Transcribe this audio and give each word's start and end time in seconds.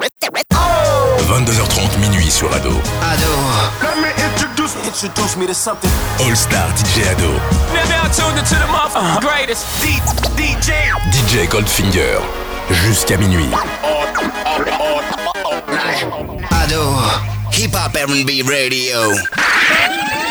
22h30 0.00 1.98
minuit 2.00 2.30
sur 2.30 2.50
Ado. 2.54 2.70
Ado. 3.02 3.32
Let 3.82 3.96
me 4.00 4.08
introduce, 4.32 4.74
introduce 4.86 5.36
me 5.36 5.46
to 5.46 5.52
something. 5.54 5.90
All 6.20 6.34
Star 6.34 6.68
DJ 6.72 7.06
Ado. 7.10 7.30
greatest 9.20 9.66
DJ. 10.36 10.72
DJ 11.12 11.46
Goldfinger. 11.48 12.20
Jusqu'à 12.70 13.18
minuit. 13.18 13.50
Ado. 16.50 16.82
Hip 17.52 17.74
Hop 17.74 17.94
R&B 17.94 18.42
Radio. 18.48 19.12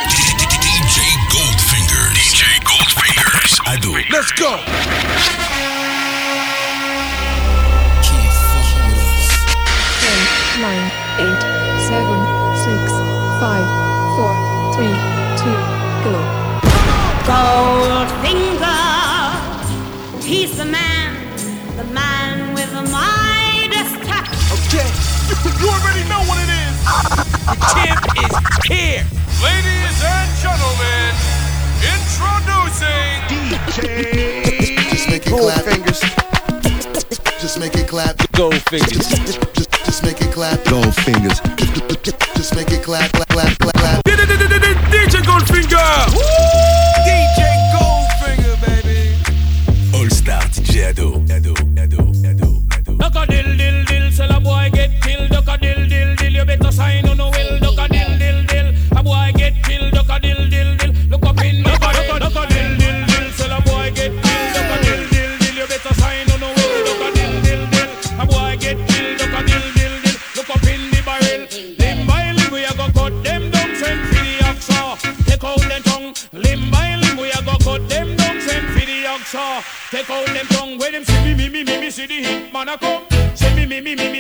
DJ 0.10 1.00
Goldfinger. 1.30 2.14
DJ 2.16 2.44
Goldfinger. 2.64 3.30
Ado. 3.68 3.94
Let's 4.10 4.32
go. 4.34 5.79
eight, 11.20 11.44
seven, 11.92 12.20
six, 12.64 12.96
five, 13.44 13.68
four, 14.16 14.32
three, 14.74 14.96
two, 15.36 15.60
go. 16.08 16.16
Goldfinger, 17.28 18.80
he's 20.24 20.56
the 20.58 20.66
man, 20.66 21.12
the 21.76 21.84
man 21.92 22.54
with 22.54 22.72
the 22.72 22.84
Midas 22.88 23.92
touch. 24.08 24.32
Okay, 24.56 24.90
you 25.60 25.68
already 25.68 26.08
know 26.08 26.24
what 26.24 26.40
it 26.40 26.50
is. 26.64 26.76
The 27.52 27.58
champ 27.76 28.02
is 28.24 28.34
here. 28.72 29.04
Ladies 29.44 29.98
and 30.00 30.30
gentlemen, 30.40 31.12
introducing 31.84 33.20
DJ. 33.28 34.40
Just. 35.30 35.66
Fingers. 35.66 36.39
Just 37.50 37.60
make 37.60 37.74
it 37.78 37.88
clap. 37.88 38.16
Go 38.34 38.52
fingers. 38.52 39.10
Just, 39.10 39.42
just, 39.56 39.72
just 39.84 40.04
make 40.04 40.22
it 40.22 40.32
clap. 40.32 40.64
Go 40.66 40.84
fingers. 40.92 41.40
Just, 41.58 42.04
just, 42.04 42.20
just 42.36 42.56
make 42.56 42.70
it 42.70 42.84
clap. 42.84 43.12
Clap. 43.12 43.28
Clap. 43.30 43.58
Clap. 43.58 44.04
clap. 44.04 44.29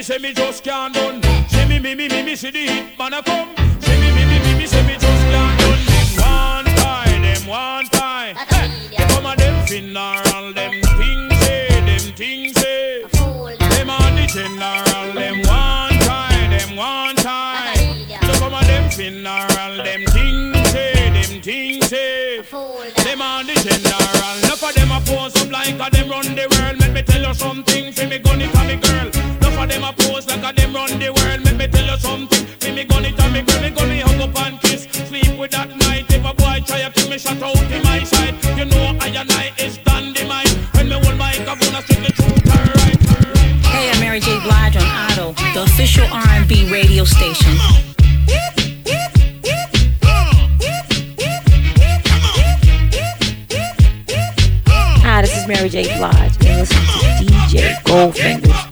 say 0.10 0.18
me 0.18 0.34
just 0.34 0.64
can't 0.64 0.92
done. 0.92 1.22
Say 1.50 1.68
me, 1.68 1.78
me, 1.78 1.94
me, 1.94 2.10
me, 2.10 2.24
me, 2.24 2.36
see 2.36 2.50
the 2.50 2.66
hit 2.66 2.98
man 2.98 3.14
a 3.14 3.22
come. 3.22 3.79
them 30.56 30.74
run 30.74 31.00
the 31.00 31.10
world. 31.12 31.58
Me 31.58 31.68
tell 31.68 31.86
you 31.86 31.98
something. 31.98 32.46
Me 32.64 32.76
me 32.76 32.84
gun 32.86 33.06
it 33.06 33.20
and 33.20 33.34
me 33.34 33.42
me 33.42 33.70
gun 33.76 33.90
me 33.90 34.00
hug 34.00 34.22
up 34.22 34.42
and 34.46 34.60
kiss. 34.62 34.84
Sleep 35.08 35.38
with 35.38 35.52
that 35.52 35.70
night. 35.78 36.06
If 36.10 36.24
a 36.26 36.34
boy 36.34 36.64
try 36.66 36.82
to 36.84 36.92
kill 36.92 37.10
me, 37.10 37.18
shut 37.18 37.42
out 37.42 37.58
in 37.72 37.84
my 37.84 38.04
sight. 38.04 38.36
You 38.58 38.66
know 38.66 38.98
I 39.00 39.08
and 39.10 39.32
I 39.32 39.52
is. 39.58 39.80
When 40.80 40.88
me 40.88 40.96
hold 40.96 41.18
my 41.18 41.32
truth. 41.34 42.46
Hey, 43.66 43.92
I'm 43.92 44.00
Mary 44.00 44.20
J. 44.20 44.40
Blige 44.40 44.78
on 44.78 44.84
Ado, 45.12 45.34
the 45.54 45.64
official 45.64 46.08
R&B 46.12 46.72
radio 46.72 47.04
station. 47.04 47.54
Hi, 55.02 55.22
this 55.22 55.36
is 55.36 55.48
Mary 55.48 55.70
J. 55.70 55.98
Blige, 55.98 56.38
and 56.46 56.62
this 56.62 56.72
is 56.72 56.78
DJ 57.20 57.74
Goldfinger. 57.84 58.69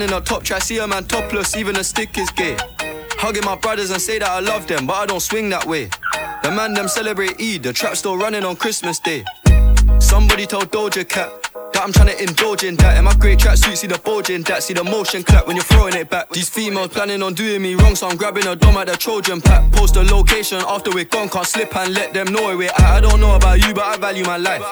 Man 0.00 0.08
in 0.08 0.14
a 0.14 0.20
top 0.20 0.42
try, 0.42 0.58
see 0.58 0.78
a 0.78 0.86
man 0.86 1.04
topless, 1.04 1.56
even 1.56 1.76
a 1.76 1.84
stick 1.84 2.16
is 2.16 2.30
gay. 2.30 2.56
Hugging 3.18 3.44
my 3.44 3.56
brothers 3.56 3.90
and 3.90 4.00
say 4.00 4.18
that 4.18 4.28
I 4.28 4.40
love 4.40 4.66
them, 4.66 4.86
but 4.86 4.94
I 4.94 5.06
don't 5.06 5.20
swing 5.20 5.50
that 5.50 5.66
way. 5.66 5.90
The 6.42 6.50
man 6.50 6.74
them 6.74 6.88
celebrate 6.88 7.40
Eid, 7.40 7.62
the 7.62 7.72
trap 7.72 7.96
still 7.96 8.16
running 8.16 8.44
on 8.44 8.56
Christmas 8.56 8.98
Day. 8.98 9.24
Somebody 9.98 10.46
told 10.46 10.70
Doja 10.70 11.06
Cat 11.06 11.30
that 11.72 11.82
I'm 11.82 11.92
trying 11.92 12.08
to 12.08 12.22
indulge 12.22 12.64
in 12.64 12.76
that. 12.76 12.96
In 12.96 13.04
my 13.04 13.14
great 13.14 13.38
tracksuit, 13.38 13.76
see 13.76 13.86
the 13.86 13.98
bulge 13.98 14.30
in 14.30 14.42
that, 14.42 14.62
see 14.62 14.72
the 14.72 14.82
motion 14.82 15.22
clap 15.22 15.46
when 15.46 15.56
you're 15.56 15.64
throwing 15.64 15.94
it 15.94 16.08
back. 16.08 16.30
These 16.30 16.48
females 16.48 16.88
planning 16.88 17.22
on 17.22 17.34
doing 17.34 17.60
me 17.60 17.74
wrong, 17.74 17.94
so 17.94 18.08
I'm 18.08 18.16
grabbing 18.16 18.46
a 18.46 18.56
dome 18.56 18.76
at 18.78 18.86
the 18.86 18.96
Trojan 18.96 19.40
pack. 19.42 19.70
Post 19.72 19.96
a 19.96 20.02
location 20.02 20.62
after 20.66 20.90
we're 20.90 21.04
gone, 21.04 21.28
can't 21.28 21.46
slip 21.46 21.76
and 21.76 21.92
let 21.94 22.14
them 22.14 22.32
know 22.32 22.56
where 22.56 22.70
at. 22.70 22.80
I 22.80 23.00
don't 23.00 23.20
know 23.20 23.36
about 23.36 23.66
you, 23.66 23.74
but 23.74 23.84
I 23.84 23.96
value 23.98 24.24
my 24.24 24.38
life. 24.38 24.62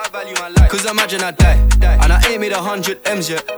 Cause 0.71 0.91
imagine 0.91 1.23
I 1.23 1.33
die, 1.33 1.59
and 1.83 2.13
I 2.13 2.23
ain't 2.29 2.41
made 2.41 2.53
a 2.53 2.63
hundred 2.63 3.07
M's 3.07 3.29
yet. 3.29 3.58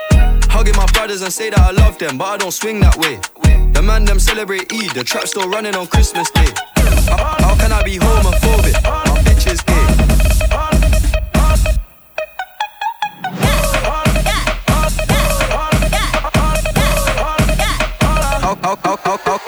Hugging 0.53 0.75
my 0.75 0.85
brothers 0.93 1.21
and 1.21 1.31
say 1.31 1.49
that 1.49 1.59
I 1.59 1.71
love 1.71 1.97
them, 1.97 2.17
but 2.17 2.25
I 2.25 2.37
don't 2.37 2.51
swing 2.51 2.79
that 2.81 2.97
way. 2.97 3.19
The 3.73 3.81
man 3.81 4.05
them 4.05 4.19
celebrate 4.19 4.71
Eid, 4.73 4.91
the 4.91 5.03
trap 5.03 5.27
still 5.27 5.49
running 5.49 5.75
on 5.75 5.87
Christmas 5.87 6.29
Day. 6.29 6.51
How, 7.07 7.35
how 7.39 7.55
can 7.55 7.71
I 7.71 7.81
be 7.83 7.97
homophobic? 7.97 8.83
My 8.83 9.21
bitch 9.23 9.51
is 9.51 9.61
gay. 9.61 9.81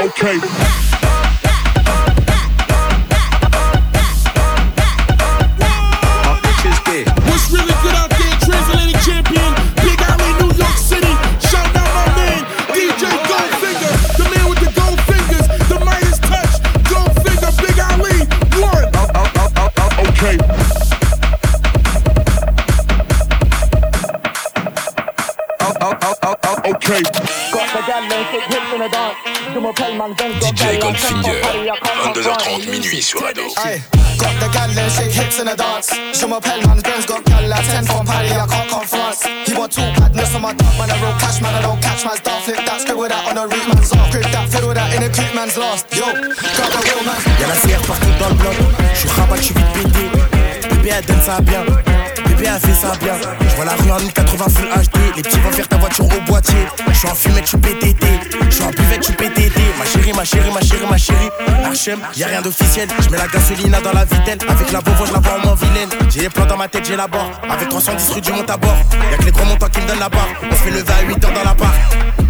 Okay. 0.04 0.83
DJ 30.04 30.80
Goldfinger, 30.82 31.40
22h30 32.04 32.70
minuit 32.70 33.02
sur 33.02 33.26
Ado. 33.26 33.48
Got 34.20 34.36
the 34.42 34.52
gal 34.52 34.68
and 34.68 34.92
shake 34.92 35.14
hips 35.14 35.40
in 35.40 35.46
the 35.46 35.56
dance. 35.56 35.96
Show 36.12 36.28
my 36.28 36.42
pen 36.42 36.60
man's 36.68 36.84
Benz 36.84 37.06
got 37.06 37.24
gal 37.24 37.48
like 37.48 37.64
10 37.64 37.86
for 37.86 38.04
paddy, 38.04 38.36
I 38.36 38.46
can't 38.46 38.70
come 38.70 38.84
France. 38.84 39.24
He 39.48 39.54
want 39.56 39.72
two 39.72 39.80
badness 39.96 40.36
on 40.36 40.42
my 40.42 40.54
dog, 40.54 40.76
man, 40.78 40.92
I 40.92 41.00
roll 41.00 41.16
cash, 41.24 41.40
man, 41.42 41.56
I 41.56 41.62
don't 41.62 41.80
catch 41.82 42.04
man's 42.04 42.20
dog. 42.20 42.42
Flip 42.44 42.58
that, 42.58 42.82
scribble 42.82 43.08
that 43.08 43.24
on 43.32 43.36
the 43.36 43.48
root 43.48 43.66
man's 43.72 43.94
off. 43.94 44.12
Grip 44.12 44.28
that, 44.28 44.50
fiddle 44.50 44.74
that 44.74 44.92
in 44.94 45.04
a 45.04 45.10
creep 45.10 45.34
man's 45.34 45.56
lost. 45.56 45.88
Yo, 45.96 46.04
got 46.04 46.68
the 46.68 46.80
real 46.84 47.00
man. 47.08 47.20
Y'a 47.40 47.48
la 47.48 47.56
CR 47.56 47.80
partout 47.88 48.12
dans 48.20 48.28
le 48.28 48.36
bloc. 48.36 48.56
J'suis 48.94 49.08
rabat, 49.08 49.40
j'suis 49.40 49.56
vite 49.56 49.72
pété. 49.72 50.04
Bébé, 50.68 50.90
elle 51.00 51.06
donne 51.06 51.22
ça 51.22 51.40
bien. 51.40 51.64
Bébé 52.28 52.48
a 52.48 52.60
fait 52.60 52.76
ça 52.76 52.92
bien. 53.00 53.16
J'vois 53.50 53.66
la 53.66 53.76
rue 53.80 53.92
en 53.92 54.00
1080 54.04 54.46
full 54.50 54.68
HD. 54.68 55.16
Les 55.16 55.24
petits 55.24 55.40
vont 55.40 55.52
faire 55.52 55.68
ta 55.70 55.78
voiture 55.78 56.06
au 56.06 56.22
boîtier. 56.28 56.68
J'suis 56.92 57.08
en 57.08 57.16
fumette, 57.16 57.48
j'suis 57.48 57.58
PTT. 57.58 58.06
J'suis 58.50 58.64
en 58.64 58.72
buvette, 58.72 59.04
j'suis 59.04 59.16
PTT. 59.16 59.63
Ma 60.04 60.10
chérie, 60.10 60.14
ma 60.14 60.26
chérie, 60.26 60.52
ma 60.52 60.62
chérie, 60.62 60.86
ma 60.90 60.98
chérie. 60.98 61.30
Archem, 61.66 62.00
y'a 62.18 62.28
rien 62.28 62.42
d'officiel. 62.42 62.90
J'mets 63.00 63.18
la 63.18 63.28
gasolina 63.28 63.80
dans 63.80 63.94
la 63.94 64.04
vitelle. 64.04 64.38
Avec 64.50 64.72
la 64.72 64.80
Volvo, 64.80 65.06
j'la 65.06 65.20
vois 65.20 65.40
en 65.40 65.46
moins 65.46 65.56
vilaine. 65.56 65.90
J'ai 66.10 66.22
les 66.22 66.30
plans 66.30 66.46
dans 66.46 66.58
ma 66.58 66.68
tête, 66.68 66.86
j'ai 66.86 66.96
la 66.98 67.08
barre. 67.08 67.32
Avec 67.50 67.70
310 67.70 68.10
rue 68.12 68.22
du 68.22 68.32
monte 68.34 68.50
à 68.50 68.58
bord. 68.58 68.76
Y'a 69.12 69.18
que 69.18 69.24
les 69.24 69.32
gros 69.32 69.46
montants 69.46 69.68
qui 69.68 69.80
me 69.80 69.88
donnent 69.88 70.00
la 70.00 70.10
barre. 70.10 70.28
On 70.52 70.56
fait 70.56 70.72
lever 70.72 70.92
à 70.92 71.04
8 71.08 71.24
heures 71.24 71.34
dans 71.34 71.44
la 71.44 71.56
part. 71.56 71.74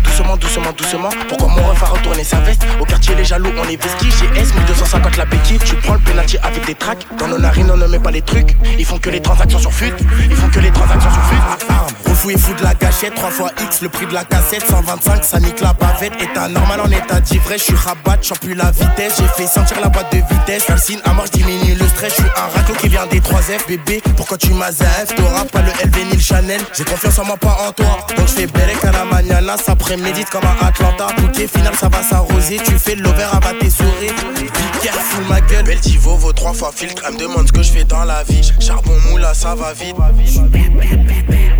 Doucement, 0.03 0.37
doucement, 0.37 0.71
doucement. 0.77 1.09
Pourquoi 1.27 1.47
mon 1.47 1.63
ref 1.67 1.81
a 1.81 1.87
retourné 1.87 2.23
sa 2.23 2.37
veste? 2.41 2.63
Au 2.79 2.85
quartier, 2.85 3.15
les 3.15 3.25
jaloux, 3.25 3.49
on 3.57 3.67
est 3.67 3.81
vestis. 3.81 4.09
GS 4.09 4.53
1250 4.53 5.17
la 5.17 5.25
béquille. 5.25 5.59
Tu 5.59 5.75
prends 5.77 5.93
le 5.95 5.99
penalty 5.99 6.37
avec 6.43 6.65
des 6.65 6.75
tracks. 6.75 7.07
Dans 7.17 7.27
nos 7.27 7.39
narines, 7.39 7.71
on 7.71 7.77
ne 7.77 7.87
met 7.87 7.99
pas 7.99 8.11
les 8.11 8.21
trucs. 8.21 8.55
Ils 8.77 8.85
font 8.85 8.99
que 8.99 9.09
les 9.09 9.21
transactions 9.21 9.59
sur 9.59 9.73
fut. 9.73 9.93
Ils 10.29 10.35
font 10.35 10.49
que 10.49 10.59
les 10.59 10.71
transactions 10.71 11.09
sur 11.11 11.23
fut. 11.23 12.09
Refou 12.09 12.29
et 12.29 12.37
fou 12.37 12.53
de 12.53 12.63
la 12.63 12.75
gâchette. 12.75 13.15
3 13.15 13.29
fois 13.31 13.49
X, 13.63 13.81
le 13.81 13.89
prix 13.89 14.05
de 14.05 14.13
la 14.13 14.23
cassette. 14.23 14.63
125, 14.69 15.23
ça 15.23 15.39
nique 15.39 15.59
la 15.59 15.73
bavette. 15.73 16.13
État 16.21 16.47
normal 16.47 16.81
en 16.81 16.91
état 16.91 17.19
d'ivresse. 17.19 17.62
Je 17.63 17.67
suis 17.67 17.77
rabat, 17.77 18.17
j'en 18.21 18.35
plus 18.35 18.55
la 18.55 18.71
vitesse. 18.71 19.13
J'ai 19.19 19.27
fait 19.41 19.47
sentir 19.47 19.79
la 19.79 19.87
boîte 19.87 20.11
de 20.11 20.17
vitesse. 20.17 20.65
Calcine 20.65 20.99
à 21.05 21.13
mort, 21.13 21.23
diminue 21.31 21.75
le 21.75 21.87
stress. 21.87 22.11
Je 22.17 22.21
suis 22.23 22.31
un 22.35 22.53
raclo 22.53 22.75
qui 22.75 22.89
vient 22.89 23.07
des 23.07 23.21
3F. 23.21 23.65
Bébé, 23.69 24.01
pourquoi 24.17 24.37
tu 24.37 24.51
m'as 24.53 24.73
F 24.73 25.15
T'auras 25.15 25.45
pas 25.45 25.61
le 25.61 25.71
LV 25.85 26.05
ni 26.09 26.17
le 26.17 26.19
Chanel. 26.19 26.59
J'ai 26.73 26.83
confiance 26.83 27.17
en 27.19 27.23
moi, 27.23 27.37
pas 27.37 27.57
en 27.65 27.71
toi. 27.71 28.05
Donc 28.17 28.27
je 28.27 28.33
fais 28.33 28.47
Berek 28.47 28.83
à 28.83 28.91
la 28.91 29.05
mañana. 29.05 29.55
Ça 29.55 29.77
prémédite 29.77 30.29
comme 30.29 30.43
à 30.43 30.65
Atlanta. 30.65 31.07
Ok, 31.23 31.35
final, 31.35 31.73
ça 31.79 31.87
va 31.87 32.03
s'arroser. 32.03 32.57
Tu 32.65 32.77
fais 32.77 32.95
l'over, 32.95 33.29
à 33.31 33.53
tes 33.57 33.69
souris. 33.69 34.09
Be 34.09 34.83
careful, 34.83 35.23
ma 35.29 35.39
gueule. 35.39 35.63
Belle 35.63 35.79
Tivo 35.79 36.17
vaut 36.17 36.33
trois 36.33 36.51
fois 36.53 36.73
filtre. 36.75 37.01
Elle 37.07 37.13
me 37.13 37.19
demande 37.19 37.47
ce 37.47 37.53
que 37.53 37.63
je 37.63 37.71
fais 37.71 37.85
dans 37.85 38.03
la 38.03 38.23
vie. 38.23 38.41
Charbon 38.59 38.99
moula, 39.09 39.33
ça 39.33 39.55
va 39.55 39.71
vite. 39.71 39.95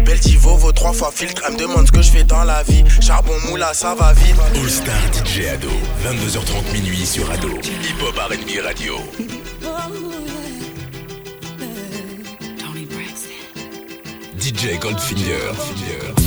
Belle 0.03 0.19
Tivo 0.19 0.57
vaut 0.57 0.73
trois 0.73 0.91
fois 0.91 1.11
filtre. 1.15 1.43
Elle 1.47 1.53
me 1.53 1.59
demande 1.59 1.87
ce 1.87 1.93
que 1.93 2.01
je 2.01 2.11
fais 2.11 2.23
dans 2.25 2.43
la 2.43 2.61
vie. 2.63 2.83
Charbon 2.99 3.33
moula, 3.47 3.73
ça 3.73 3.95
va 3.97 4.11
vite. 4.11 4.35
All 4.53 4.69
Star 4.69 4.95
DJ 5.13 5.47
Ado, 5.53 5.69
22h30 6.01 6.73
minuit 6.73 7.05
sur 7.05 7.29
Ado. 7.29 7.49
Hip 7.49 8.01
Hop 8.01 8.17
RB 8.17 8.59
Radio. 8.63 8.97
DJ 14.37 14.79
Goldfinger. 14.79 16.22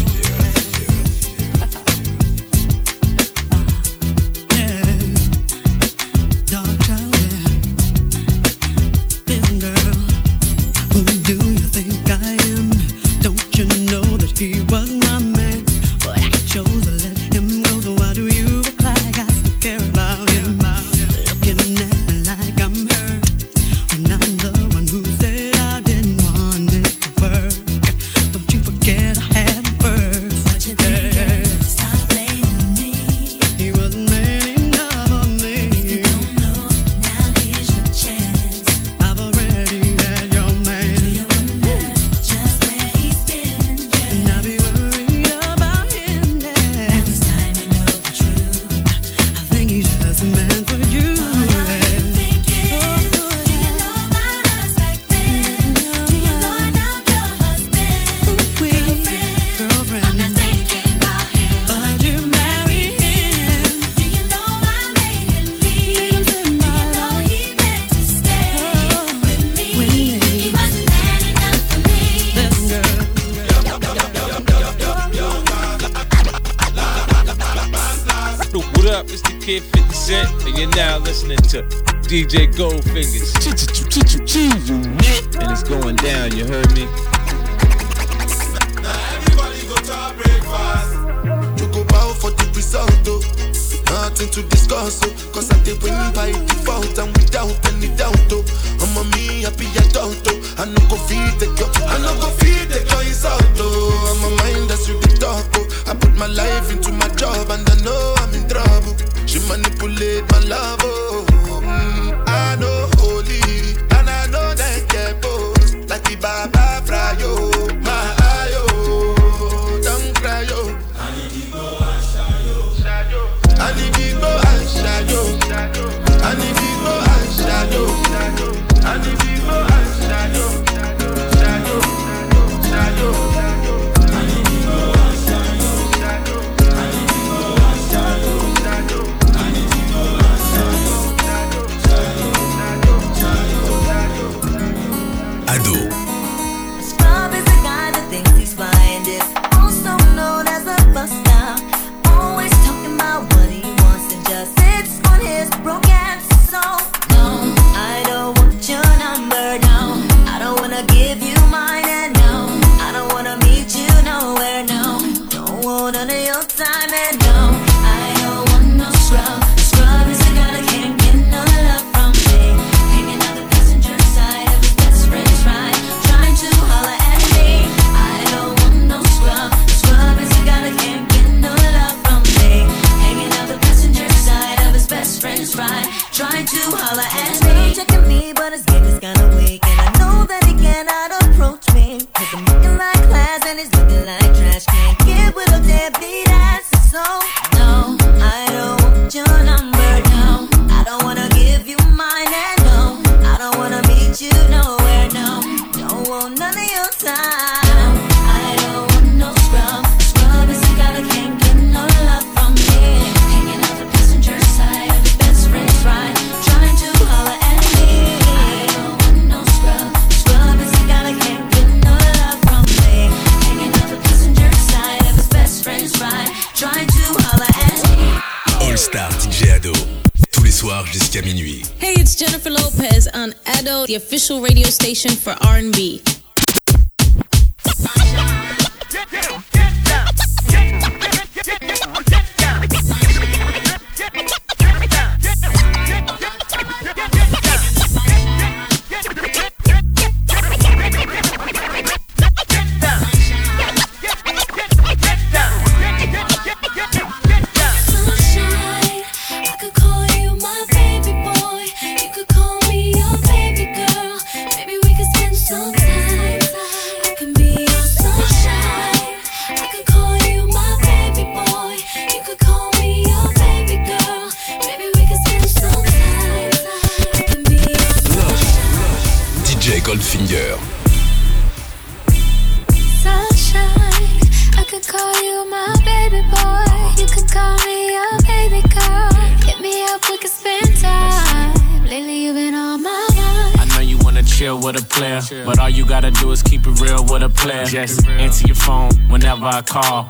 official 233.96 234.40
radio 234.42 234.68
station 234.68 235.10
for 235.10 235.34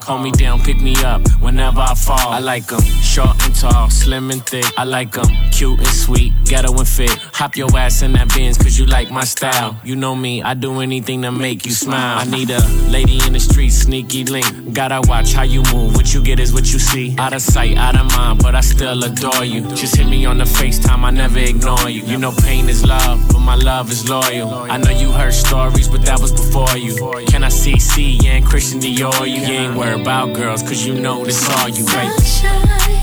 Hold 0.06 0.22
me 0.22 0.30
down, 0.30 0.60
pick 0.60 0.80
me 0.80 0.94
up 1.02 1.20
whenever 1.40 1.80
I 1.80 1.94
fall. 1.96 2.30
I 2.30 2.38
like 2.38 2.66
them. 2.66 2.85
Short 3.02 3.42
and 3.44 3.54
tall, 3.54 3.88
slim 3.88 4.30
and 4.30 4.44
thick. 4.44 4.66
I 4.76 4.84
like 4.84 5.12
them 5.12 5.26
cute 5.50 5.78
and 5.78 5.88
sweet, 5.88 6.32
ghetto 6.44 6.76
and 6.76 6.86
fit. 6.86 7.10
Hop 7.32 7.56
your 7.56 7.74
ass 7.76 8.02
in 8.02 8.12
that 8.12 8.28
Benz, 8.34 8.58
cause 8.58 8.78
you 8.78 8.84
like 8.84 9.10
my 9.10 9.24
style. 9.24 9.80
You 9.84 9.96
know 9.96 10.14
me, 10.14 10.42
I 10.42 10.52
do 10.52 10.80
anything 10.80 11.22
to 11.22 11.32
make 11.32 11.64
you 11.64 11.72
smile. 11.72 12.18
I 12.18 12.24
need 12.24 12.50
a 12.50 12.60
lady 12.90 13.18
in 13.26 13.32
the 13.32 13.40
street, 13.40 13.70
sneaky 13.70 14.24
link. 14.24 14.74
Gotta 14.74 15.00
watch 15.08 15.32
how 15.32 15.44
you 15.44 15.62
move, 15.72 15.94
what 15.94 16.12
you 16.12 16.22
get 16.22 16.38
is 16.40 16.52
what 16.52 16.70
you 16.72 16.78
see. 16.78 17.16
Out 17.18 17.32
of 17.32 17.40
sight, 17.40 17.78
out 17.78 17.96
of 17.96 18.06
mind, 18.12 18.42
but 18.42 18.54
I 18.54 18.60
still 18.60 19.02
adore 19.02 19.44
you. 19.44 19.62
Just 19.74 19.96
hit 19.96 20.06
me 20.06 20.26
on 20.26 20.36
the 20.36 20.44
FaceTime, 20.44 21.02
I 21.02 21.10
never 21.10 21.38
ignore 21.38 21.88
you. 21.88 22.02
You 22.02 22.18
know 22.18 22.32
pain 22.32 22.68
is 22.68 22.84
love, 22.84 23.26
but 23.28 23.40
my 23.40 23.54
love 23.54 23.90
is 23.90 24.08
loyal. 24.10 24.52
I 24.70 24.76
know 24.76 24.90
you 24.90 25.10
heard 25.10 25.32
stories, 25.32 25.88
but 25.88 26.02
that 26.04 26.20
was 26.20 26.32
before 26.32 26.76
you. 26.76 26.94
Can 27.28 27.44
I 27.44 27.48
see 27.48 27.78
C 27.78 28.18
and 28.28 28.44
Christian 28.44 28.80
Dior? 28.80 29.26
You 29.26 29.40
ain't 29.40 29.76
worried 29.76 30.02
about 30.02 30.34
girls, 30.34 30.62
cause 30.62 30.84
you 30.84 30.94
know 30.94 31.24
this 31.24 31.48
all 31.56 31.68
you, 31.68 31.84
right? 31.86 32.95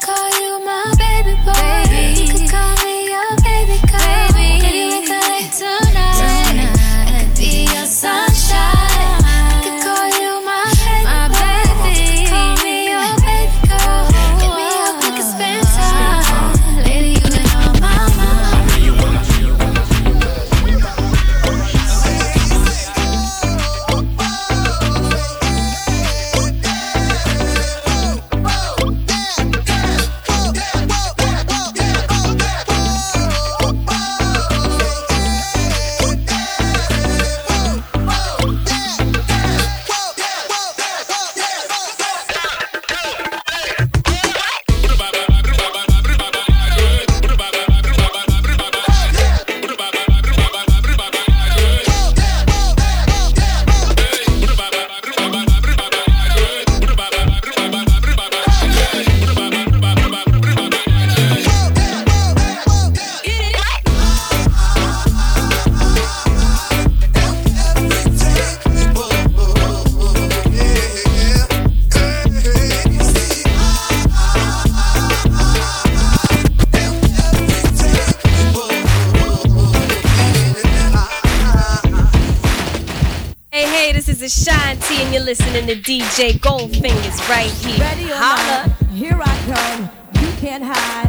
call 0.00 0.30
you 0.40 0.64
my 0.64 0.94
baby 0.98 1.34
boy. 1.44 1.52
Baby. 1.88 2.22
You 2.22 2.32
could 2.32 2.50
call 2.50 2.74
me 2.84 2.95
and 85.56 85.68
the 85.68 85.74
DJ 85.74 86.38
Goldfinger's 86.38 87.28
right 87.30 87.50
here. 87.50 87.80
Ready 87.80 88.10
or 88.10 88.16
Holla. 88.16 88.68
not, 88.68 88.90
here 88.90 89.18
I 89.18 89.90
come. 90.12 90.22
You 90.22 90.30
can't 90.38 90.62
hide. 90.62 91.05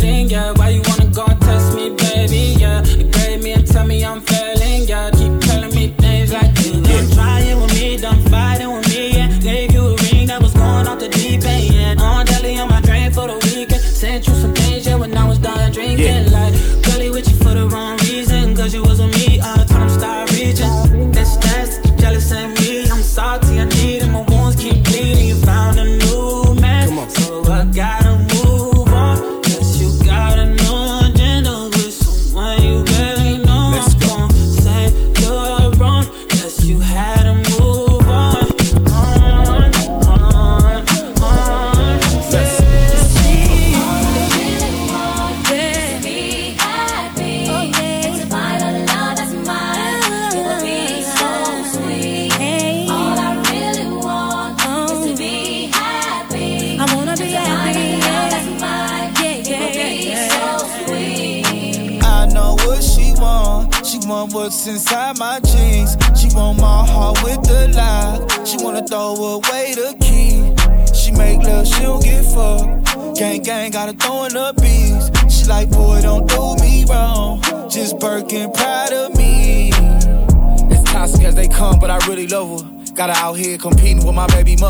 getting, 0.00 0.30
yeah. 0.30 0.59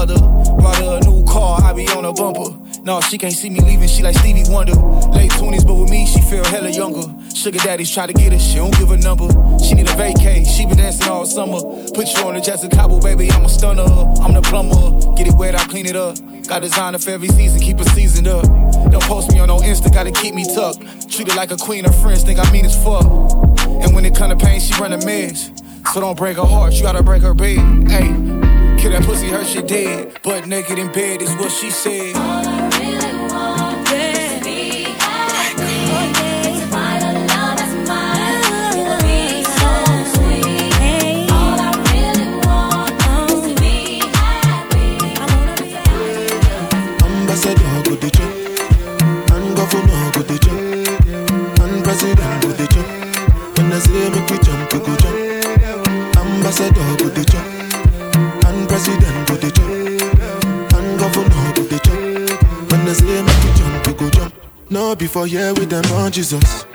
mother. 0.00 0.18
Her 0.80 0.96
a 0.96 1.00
new 1.04 1.24
car, 1.24 1.60
I 1.62 1.72
be 1.74 1.86
on 1.88 2.04
her 2.04 2.12
bumper. 2.12 2.56
No, 2.82 3.00
she 3.02 3.18
can't 3.18 3.34
see 3.34 3.50
me 3.50 3.60
leaving, 3.60 3.88
she 3.88 4.02
like 4.02 4.16
Stevie 4.16 4.44
Wonder. 4.48 4.72
Late 5.12 5.30
20s, 5.32 5.66
but 5.66 5.74
with 5.74 5.90
me, 5.90 6.06
she 6.06 6.20
feel 6.22 6.44
hella 6.44 6.70
younger. 6.70 7.04
Sugar 7.34 7.58
daddies 7.58 7.90
try 7.90 8.06
to 8.06 8.12
get 8.12 8.32
her, 8.32 8.38
she 8.38 8.56
don't 8.56 8.74
give 8.78 8.90
a 8.90 8.96
number. 8.96 9.28
She 9.62 9.74
need 9.74 9.88
a 9.88 9.92
vacay, 9.92 10.46
she 10.46 10.64
been 10.64 10.78
dancing 10.78 11.08
all 11.08 11.26
summer. 11.26 11.60
Put 11.92 12.08
you 12.14 12.24
on 12.24 12.34
the 12.34 12.40
Jessica 12.40 12.74
Cabo, 12.74 13.00
baby, 13.00 13.30
I'm 13.30 13.44
a 13.44 13.48
stunner. 13.48 13.82
I'm 13.82 14.32
the 14.32 14.40
plumber, 14.42 15.14
get 15.16 15.26
it 15.26 15.34
wet, 15.34 15.54
I 15.54 15.64
clean 15.64 15.86
it 15.86 15.96
up. 15.96 16.16
Got 16.48 16.62
designer 16.62 16.98
for 16.98 17.10
every 17.10 17.28
season, 17.28 17.60
keep 17.60 17.78
it 17.78 17.88
seasoned 17.88 18.28
up. 18.28 18.44
Don't 18.90 19.02
post 19.02 19.30
me 19.32 19.40
on 19.40 19.48
no 19.48 19.58
Insta, 19.58 19.92
gotta 19.92 20.12
keep 20.12 20.34
me 20.34 20.44
tucked. 20.44 21.10
Treat 21.10 21.28
it 21.28 21.36
like 21.36 21.50
a 21.50 21.56
queen, 21.56 21.84
her 21.84 21.92
friends 21.92 22.22
think 22.24 22.38
I 22.38 22.50
mean 22.52 22.64
as 22.64 22.76
fuck. 22.82 23.04
And 23.82 23.94
when 23.94 24.06
it 24.06 24.14
come 24.14 24.30
to 24.30 24.36
pain, 24.36 24.60
she 24.60 24.72
run 24.80 24.92
a 24.94 25.04
mess. 25.04 25.50
So 25.92 26.00
don't 26.00 26.16
break 26.16 26.36
her 26.38 26.46
heart, 26.46 26.72
you 26.72 26.82
gotta 26.82 27.02
break 27.02 27.22
her 27.22 27.34
bed. 27.34 27.58
Hey, 27.90 28.49
kill 28.80 28.92
that 28.92 29.02
pussy, 29.04 29.28
her 29.28 29.44
she 29.44 29.62
dead. 29.62 30.22
Butt 30.22 30.46
naked 30.46 30.78
in 30.78 30.90
bed 30.92 31.22
is 31.22 31.34
what 31.36 31.52
she 31.52 31.70
said. 31.70 32.59
Before 65.00 65.26
here 65.26 65.54
with 65.54 65.70
them 65.70 65.84
on 65.92 66.12
Jesus. 66.12 66.66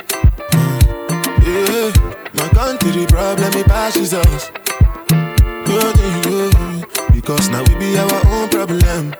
Yeah, 1.45 1.93
my 2.33 2.49
country 2.55 3.05
problem 3.05 3.53
it 3.53 3.67
passes 3.67 4.15
us. 4.15 4.51
Yeah, 5.11 5.93
yeah, 5.93 6.29
yeah. 6.31 6.85
Because 7.13 7.49
now 7.49 7.63
we 7.67 7.75
be 7.75 7.95
our 7.99 8.25
own 8.33 8.49
problem. 8.49 9.13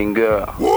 DJ 0.00 0.69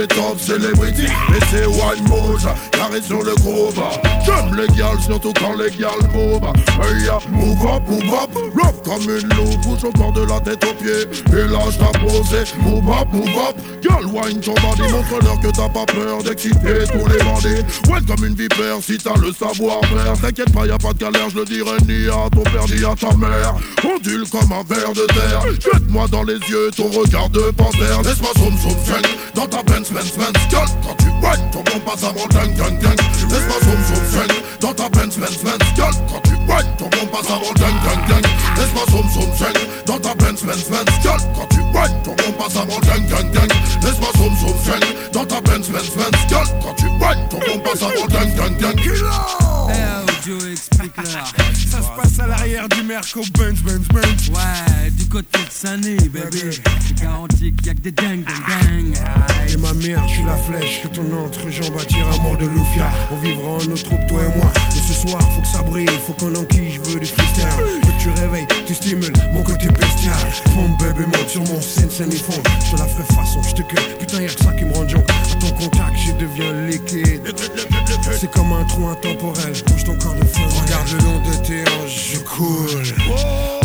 DJ 0.00 0.06
top 0.08 0.38
celebrity 0.38 1.04
Et 1.04 1.44
c'est 1.50 1.66
Wine 1.66 2.08
Mose, 2.08 2.48
carré 2.72 3.02
sur 3.02 3.22
le 3.22 3.34
gros 3.36 3.70
bas 3.72 3.90
J'aime 4.24 4.54
les 4.56 4.66
gals, 4.76 5.00
surtout 5.00 5.32
quand 5.38 5.54
les 5.54 5.70
gals 5.70 6.08
move 6.12 6.42
Hey, 6.80 7.04
ya, 7.04 7.18
move 7.30 7.66
up, 7.66 7.82
move 7.88 8.14
up. 8.14 8.30
Rock 8.54 8.84
comme 8.84 9.02
une 9.02 9.28
loupe, 9.34 9.60
bouge 9.62 9.84
au 9.84 9.92
bord 9.92 10.12
de 10.12 10.22
la 10.22 10.40
tête 10.40 10.64
aux 10.64 10.74
pieds. 10.74 11.06
Et 11.32 11.48
lâche 11.48 11.78
ta 11.78 11.98
posée, 11.98 12.44
move 12.62 12.88
up, 12.88 13.08
move 13.12 13.28
up 13.48 13.56
wine 14.12 14.40
ton 14.40 14.54
montre-leur 14.60 15.40
que 15.40 15.48
t'as 15.48 15.68
pas 15.68 15.86
peur 15.86 16.22
d'exciter 16.22 16.84
tous 16.90 17.06
les 17.08 17.22
bandits. 17.24 17.62
Ouais, 17.88 18.00
comme 18.06 18.26
une 18.26 18.34
vipère, 18.34 18.78
si 18.82 18.98
t'as 18.98 19.16
le 19.16 19.32
savoir-faire. 19.32 20.12
T'inquiète 20.20 20.52
pas, 20.52 20.66
y 20.66 20.70
a 20.70 20.78
pas 20.78 20.92
de 20.92 20.98
galère, 20.98 21.30
je 21.30 21.36
le 21.36 21.44
dirai 21.44 21.76
ni 21.86 22.08
à 22.08 22.28
ton 22.30 22.42
père 22.42 22.66
ni 22.66 22.84
à 22.84 22.94
ta 22.94 23.14
mère. 23.16 23.54
Ondule 23.84 24.24
comme 24.30 24.52
un 24.52 24.62
ver 24.68 24.92
de 24.92 25.06
terre. 25.06 25.42
Jette-moi 25.60 26.06
dans 26.08 26.22
les 26.22 26.38
yeux 26.48 26.70
ton 26.76 26.88
regard 26.90 27.28
de 27.30 27.50
panthère. 27.52 28.02
Laisse-moi 28.02 28.30
zoom 28.38 28.56
zoom 28.58 28.76
zoom 28.84 29.02
Dans 29.34 29.46
ta 29.46 29.62
Benz 29.62 29.90
Benz 29.90 30.12
Benz 30.16 30.32
Girl, 30.50 30.66
quand 30.82 30.96
tu 30.98 31.08
whine, 31.08 31.50
ton 31.52 31.62
bon 31.62 31.80
passe 31.80 32.04
avant 32.04 32.26
ding 32.28 32.54
ding 32.54 32.78
ding 32.78 32.98
Laisse-moi 33.30 33.58
zoom 33.62 33.80
zoom 33.88 34.04
zoom 34.10 34.36
Dans 34.60 34.74
ta 34.74 34.88
Benz 34.88 35.16
Benz 35.16 35.38
Benz 35.42 35.66
Girl, 35.76 35.94
quand 36.08 36.20
tu 36.24 36.34
whine, 36.34 36.66
ton 36.78 36.88
bon 36.88 37.06
passe 37.06 37.30
avant 37.30 37.54
ding 37.54 37.76
Laisse-moi 38.56 38.84
zoom 38.90 39.08
zoom 39.12 39.52
Dans 39.86 39.98
ta 39.98 40.14
Benz 40.14 40.42
Benz 40.42 40.68
Benz 40.68 41.00
Girl, 41.02 41.20
quand 41.34 41.46
tu 41.50 41.60
whine, 41.60 42.02
ton 42.04 42.14
bon 42.14 42.32
passe 42.38 42.56
avant 42.56 42.80
ding 42.80 43.06
ding 43.06 43.30
ding 43.32 43.50
Laisse-moi 44.00 44.12
zoom 44.16 44.36
zoom 44.36 44.58
zoom 44.64 44.80
Dans 45.12 45.24
ta 45.24 45.40
Benz 45.40 45.68
Benz 45.68 45.90
Benz. 45.96 46.28
Girl, 46.28 46.46
quand 46.62 46.74
tu 46.74 46.86
whine, 46.86 47.28
ton 47.28 47.38
bon 47.38 47.58
passe 47.60 47.82
avant 47.82 48.06
ding 48.06 48.34
ding 48.34 48.74
ding 48.74 49.99
Joe 50.26 50.52
explique 50.52 50.96
là. 50.98 51.24
Ça 51.70 51.78
se 51.78 51.88
passe 51.96 52.18
à 52.18 52.26
l'arrière 52.26 52.68
du 52.68 52.82
Merco 52.82 53.22
Benz, 53.38 53.60
Benz, 53.62 53.86
Benz. 53.88 54.28
Ouais, 54.28 54.90
du 54.90 55.06
côté 55.06 55.38
de 55.38 55.50
Sunny, 55.50 55.96
bébé. 56.08 56.50
C'est 56.86 57.00
garanti 57.00 57.52
qu'il 57.54 57.66
y 57.66 57.70
a 57.70 57.74
que 57.74 57.80
des 57.80 57.92
dingues, 57.92 58.24
dingues, 58.24 58.92
dingues. 58.92 58.98
Et 59.48 59.56
ma 59.56 59.72
mère, 59.72 60.06
je 60.08 60.14
suis 60.14 60.24
la 60.24 60.36
flèche 60.36 60.82
que 60.82 60.88
ton 60.88 61.02
entrejambe 61.24 61.74
attire 61.80 62.06
à 62.08 62.22
mort 62.22 62.36
de 62.36 62.46
Lufia. 62.46 62.90
On 63.10 63.16
vivra 63.16 63.48
en 63.48 63.64
nos 63.64 63.76
troupes, 63.76 64.06
toi 64.08 64.20
et 64.22 64.38
moi. 64.38 64.52
Et 64.76 64.92
ce 64.92 65.08
soir, 65.08 65.22
faut 65.32 65.40
que 65.40 65.46
ça 65.46 65.62
brille, 65.62 65.88
faut 66.06 66.12
qu'on 66.12 66.34
enquille, 66.34 66.72
je 66.72 66.90
veux 66.90 67.00
du 67.00 67.06
freestyle. 67.06 67.46
Que 67.82 68.02
tu 68.02 68.10
réveilles, 68.20 68.46
tu 68.66 68.74
stimules 68.74 69.12
mon 69.32 69.42
côté 69.42 69.68
bestial. 69.68 70.14
Pompe, 70.54 70.78
bébé, 70.80 71.06
monte 71.06 71.28
sur 71.28 71.42
mon 71.42 71.60
scène, 71.60 71.90
scène 71.90 72.12
et 72.12 72.16
fond. 72.16 72.42
Je 72.70 72.76
la 72.76 72.86
ferai 72.86 73.04
façon, 73.14 73.42
je 73.42 73.54
te 73.54 73.62
cueille. 73.62 73.96
Putain, 73.98 74.20
y'a 74.20 74.28
que 74.28 74.44
ça 74.44 74.52
qui 74.52 74.64
me 74.64 74.74
rend 74.74 74.86
junk. 74.86 75.04
À 75.08 75.36
ton 75.36 75.50
contact, 75.52 75.96
je 75.96 76.12
deviens 76.12 76.52
liquide. 76.66 77.34
C'est 78.18 78.30
comme 78.30 78.52
un 78.52 78.64
trou 78.64 78.86
intemporel, 78.88 79.52
bouge 79.66 79.84
ton 79.84 79.96
corps. 79.96 80.09
Regarde 80.62 80.88
le 80.92 80.98
long 81.04 81.20
de 81.20 81.46
tes 81.46 81.62
hanches, 81.62 82.12
je 82.12 82.18
coule. 82.18 83.59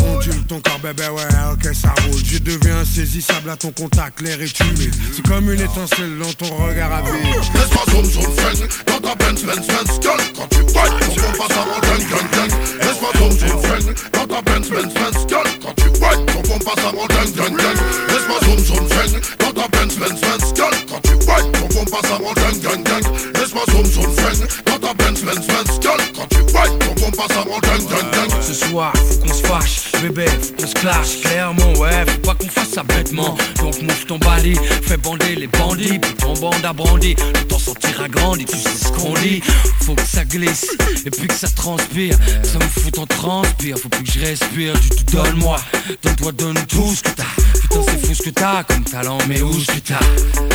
Ton 0.48 0.60
corps, 0.60 0.78
bébé, 0.78 1.08
ouais, 1.08 1.24
ok, 1.52 1.74
ça 1.74 1.92
roule. 2.04 2.22
Je 2.24 2.38
deviens 2.38 2.78
insaisissable 2.78 3.50
à 3.50 3.56
ton 3.56 3.72
contact, 3.72 4.20
l'air 4.20 4.40
est 4.40 4.60
humide. 4.60 4.94
C'est 5.12 5.26
comme 5.26 5.50
une 5.50 5.60
étincelle 5.60 6.18
dans 6.18 6.32
ton 6.34 6.54
regard 6.56 6.92
à 6.92 7.02
vide. 7.02 7.34
Laisse-moi 7.54 7.84
zoom 7.90 8.04
zoom 8.04 8.36
feng 8.36 8.68
Dans 8.86 9.00
ta 9.00 9.14
Benz 9.16 9.42
Benz 9.42 9.66
Benz 9.66 10.00
Girl 10.00 10.20
Quand 10.36 10.48
tu 10.50 10.60
whine 10.60 10.94
Ton 11.00 11.14
pompe 11.14 11.38
passe 11.38 11.56
avant 11.56 11.80
gang 11.80 12.04
gang 12.10 12.28
gang 12.30 12.50
Laisse-moi 12.80 13.10
zoom 13.18 13.32
zoom 13.32 13.62
feng 13.62 13.94
Dans 14.12 14.26
ta 14.26 14.42
Benz 14.42 14.68
Benz 14.70 14.94
Benz 14.94 15.26
Girl 15.28 15.46
Quand 15.62 15.74
tu 15.76 15.88
whine 15.88 16.26
Ton 16.26 16.42
pompe 16.42 16.64
passe 16.64 16.84
avant 16.84 17.06
gang 17.06 17.32
gang 17.36 17.56
gang 17.56 17.78
Laisse-moi 18.08 18.38
zoom 18.44 18.58
zoom 18.58 18.88
feng 18.88 19.20
Dans 19.38 19.52
ta 19.52 19.68
Benz 19.68 19.96
Benz 19.96 20.20
Benz 20.20 20.52
Girl 20.54 20.74
Quand 20.88 21.00
tu 21.02 21.14
whine 21.26 21.52
Ton 21.52 21.68
pompe 21.68 21.90
passe 21.90 22.10
avant 22.12 22.34
gang 22.34 22.60
gang 22.62 22.82
gang 22.84 23.04
Laisse-moi 23.34 23.64
zoom 23.70 23.86
zoom 23.86 24.12
feng 24.14 24.46
Dans 24.66 24.78
ta 24.78 24.94
Benz 24.94 25.22
Benz 25.22 25.46
Benz 25.46 25.80
Girl 25.80 26.00
Quand 26.14 26.28
tu 26.30 26.40
whine 26.54 26.78
Ton 26.78 26.94
pompe 26.94 27.16
passe 27.16 27.36
avant 27.36 27.58
gang 27.60 27.82
gang 27.90 28.10
gang 28.12 28.42
Ce 28.42 28.54
soir, 28.54 28.92
faut 28.96 29.18
qu'on 29.18 29.34
se 29.34 29.42
fâche, 29.46 29.92
bébé, 30.02 30.26
qu'on 30.58 30.66
se 30.66 31.20
Clairement, 31.20 31.72
ouais, 31.78 32.04
faut 32.06 32.18
pas 32.20 32.34
qu'on 32.34 32.48
fasse 32.48 32.70
ça 32.70 32.82
bêtement. 32.82 33.36
Donc 33.58 33.80
move 33.82 34.06
ton 34.06 34.18
body, 34.18 34.54
fais 34.82 34.96
bander 34.96 35.34
les 35.34 35.46
bandits. 35.46 35.98
Puis 35.98 36.14
ton 36.14 36.34
bande 36.34 36.64
à 36.64 36.72
brandy, 36.72 37.14
le 37.14 37.44
temps 37.46 37.58
sortira 37.58 38.08
grandi 38.08 38.44
Tu 38.44 38.56
sais 38.56 38.68
ce 38.84 38.92
qu'on 38.92 39.14
dit, 39.14 39.42
faut 39.80 39.94
que 39.94 40.06
ça 40.06 40.24
glisse 40.24 40.66
Et 41.04 41.10
puis 41.10 41.26
que 41.26 41.34
ça 41.34 41.48
transpire, 41.48 42.16
ça 42.42 42.58
me 42.58 42.82
fout 42.82 42.98
en 42.98 43.06
transpire 43.06 43.78
Faut 43.78 43.88
plus 43.88 44.04
que 44.04 44.12
je 44.12 44.20
respire, 44.20 44.78
du 44.78 44.88
tout 44.88 45.16
donne-moi 45.16 45.58
Donne-toi, 46.02 46.32
donne 46.32 46.58
tout 46.66 46.94
ce 46.94 47.02
que 47.02 47.10
t'as. 47.10 47.24
Putain 47.60 47.82
c'est 47.88 48.06
fou 48.06 48.14
ce 48.14 48.22
que 48.22 48.30
t'as 48.30 48.64
comme 48.64 48.84
talent 48.84 49.18
Mais 49.28 49.42
où 49.42 49.52
ce 49.58 49.66
que 49.66 49.78
t'as 49.80 50.00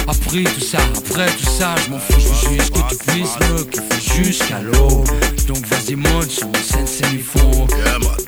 Appris 0.07 0.43
tout 0.43 0.61
ça, 0.61 0.79
après 0.97 1.27
tout 1.27 1.49
ça 1.57 1.75
Je 1.85 1.91
m'en 1.91 1.99
fous, 1.99 2.19
je 2.19 2.55
juste 2.55 2.73
que 2.73 2.89
tu 2.89 2.97
puisses 3.07 3.37
me 3.49 3.63
kiffer 3.63 4.23
jusqu'à 4.23 4.59
l'eau 4.59 5.03
Donc 5.47 5.65
vas-y 5.67 5.95
monte 5.95 6.29
sur 6.29 6.47
mon 6.47 6.53
scène, 6.53 6.87
c'est 6.87 7.11
mi 7.11 7.19
fond. 7.19 7.67
Yeah 7.85 7.99
man, 7.99 8.21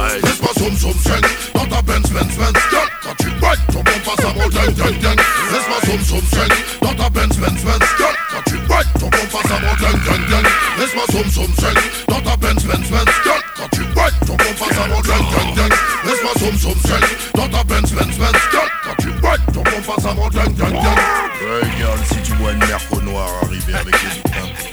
93 0.00 0.10
carré 0.10 0.20
Laisse-moi 0.22 0.50
zoom 0.58 0.76
zoom 0.76 0.94
feng 0.94 1.20
Dans 1.54 1.66
ta 1.66 1.82
Benz 1.82 2.10
Benz 2.10 2.36
Benz 2.36 2.52
Quand 3.02 3.14
tu 3.18 3.28
whine 3.28 3.60
Ton 3.72 3.82
pompe 3.82 4.04
passe 4.04 4.24
avant 4.24 4.48
gang 4.48 4.74
gang 4.74 4.98
gang 5.00 5.16
Laisse-moi 5.52 5.78
zoom 5.86 6.04
zoom 6.04 6.22
feng 6.22 6.54
Dans 6.82 6.94
ta 6.94 7.10
Benz 7.10 7.36
Benz 7.36 7.64
Benz 7.64 7.86
Quand 7.98 8.42
tu 8.46 8.56
whine 8.56 8.90
Ton 8.98 9.10
pompe 9.10 9.30
passe 9.30 9.50
avant 9.50 9.76
gang 9.80 10.00
gang 10.04 10.26
gang 10.28 10.46
Laisse-moi 10.78 11.04
zoom 11.12 11.30
zoom 11.30 11.52
feng 11.54 11.80
Dans 12.08 12.20
ta 12.20 12.36
Benz 12.36 12.64
Benz 12.64 12.90
Benz 12.90 13.10
Quand 13.56 13.68
tu 13.72 13.80
whine 13.80 14.26
Ton 14.26 14.36
pompe 14.36 14.58
passe 14.58 14.78
avant 14.78 15.00
gang 15.00 15.26
gang 15.30 15.54
gang 15.56 15.72
Laisse-moi 16.04 16.32
zoom 16.38 16.56
zoom 16.58 16.80
feng 16.86 17.06
Dans 17.34 17.48
ta 17.48 17.64
Benz 17.64 17.92
Benz 17.92 18.18
Benz 18.18 18.36
Quand 18.52 19.02
tu 19.02 19.08
whine 19.08 19.44
Ton 19.52 19.62
pompe 19.62 19.86
passe 19.86 20.04
avant 20.04 20.28
gang 20.28 20.52
gang 20.54 20.72
gang 20.72 20.98
Ouais, 21.40 21.68
girl, 21.78 21.98
si 22.12 22.22
tu 22.22 22.32
vois 22.34 22.52
une 22.52 22.58
merco 22.58 23.00
noire 23.00 23.30
arriver 23.42 23.74
avec 23.74 23.94
les 24.02 24.69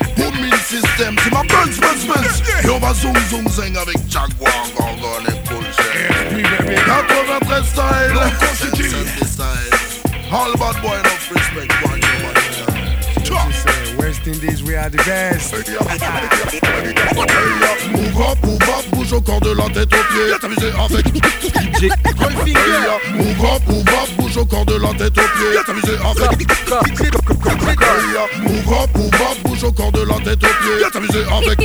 System, 0.67 1.15
c'est 1.23 1.31
ma 1.31 1.43
Benz 1.43 1.79
Benz 1.79 2.05
Benz 2.05 2.43
Et 2.65 2.69
on 2.69 2.79
va 2.79 2.93
zoom 2.93 3.15
zoom 3.29 3.47
zing 3.47 3.77
avec 3.77 3.97
Jaguar, 4.09 4.51
Gorgon 4.75 5.23
et 5.29 5.47
Bullshit 5.47 6.45
93 6.85 7.65
style 7.65 8.17
All 10.29 10.51
bad 10.57 10.81
boy 10.81 10.99
enough 10.99 11.31
respect 11.31 11.71
one 11.71 11.77
you 11.81 11.86
man 11.86 11.86
West 14.07 14.25
Indies, 14.25 14.63
we 14.63 14.73
are 14.73 14.89
the 14.89 14.95
best. 15.03 15.51
Move 17.91 18.21
up, 18.21 18.41
move 18.41 18.61
up, 18.61 18.85
bouge 18.91 19.11
au 19.11 19.19
corps 19.19 19.41
de 19.41 19.51
la 19.51 19.65
tête 19.65 19.93
aux 19.93 20.03
pieds. 20.13 20.31
T'amuser 20.39 20.71
avec 20.79 21.07
DJ 21.07 21.91
Move 23.11 23.43
up, 23.43 23.61
move 23.67 23.89
up, 23.89 24.09
bouge 24.17 24.37
au 24.37 24.45
corps 24.45 24.65
de 24.65 24.75
la 24.75 24.93
tête 24.93 25.17
aux 25.17 25.27
pieds. 25.35 25.59
T'amuser 25.65 25.97
avec 26.05 26.39
Move 28.39 28.71
up, 28.71 28.89
move 28.95 29.13
up, 29.13 29.37
bouge 29.43 29.63
au 29.65 29.71
corps 29.73 29.91
de 29.91 30.03
la 30.03 30.15
tête 30.23 30.41
aux 30.41 30.55
pieds. 30.63 30.89
T'amuser 30.93 31.25
avec 31.29 31.59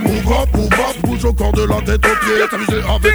Move 0.00 0.32
up, 0.32 0.48
move 0.56 0.72
up, 0.72 0.96
bouge 1.02 1.24
au 1.26 1.34
corps 1.34 1.52
de 1.52 1.64
la 1.64 1.82
tête 1.82 2.06
aux 2.06 2.16
pieds. 2.24 2.48
T'amuser 2.50 2.80
avec 2.88 3.12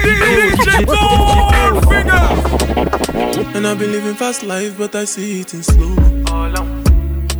And 3.56 3.66
I've 3.66 3.78
been 3.78 3.90
living 3.90 4.14
fast 4.14 4.44
life, 4.44 4.78
but 4.78 4.94
I 4.94 5.04
see 5.06 5.40
it 5.40 5.54
in 5.54 5.62
slow. 5.64 6.15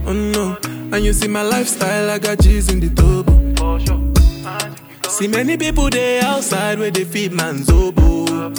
Oh 0.09 0.13
no, 0.13 0.57
and 0.63 1.05
you 1.05 1.13
see 1.13 1.27
my 1.27 1.43
lifestyle, 1.43 2.11
I 2.11 2.19
got 2.19 2.39
G's 2.39 2.71
in 2.71 2.79
the 2.81 2.91
turbo. 2.91 3.35
See 5.09 5.27
many 5.27 5.57
people 5.57 5.91
there 5.91 6.23
outside 6.25 6.79
where 6.79 6.91
they 6.91 7.05
feed 7.05 7.33
man's 7.33 7.69
oboe. 7.71 8.53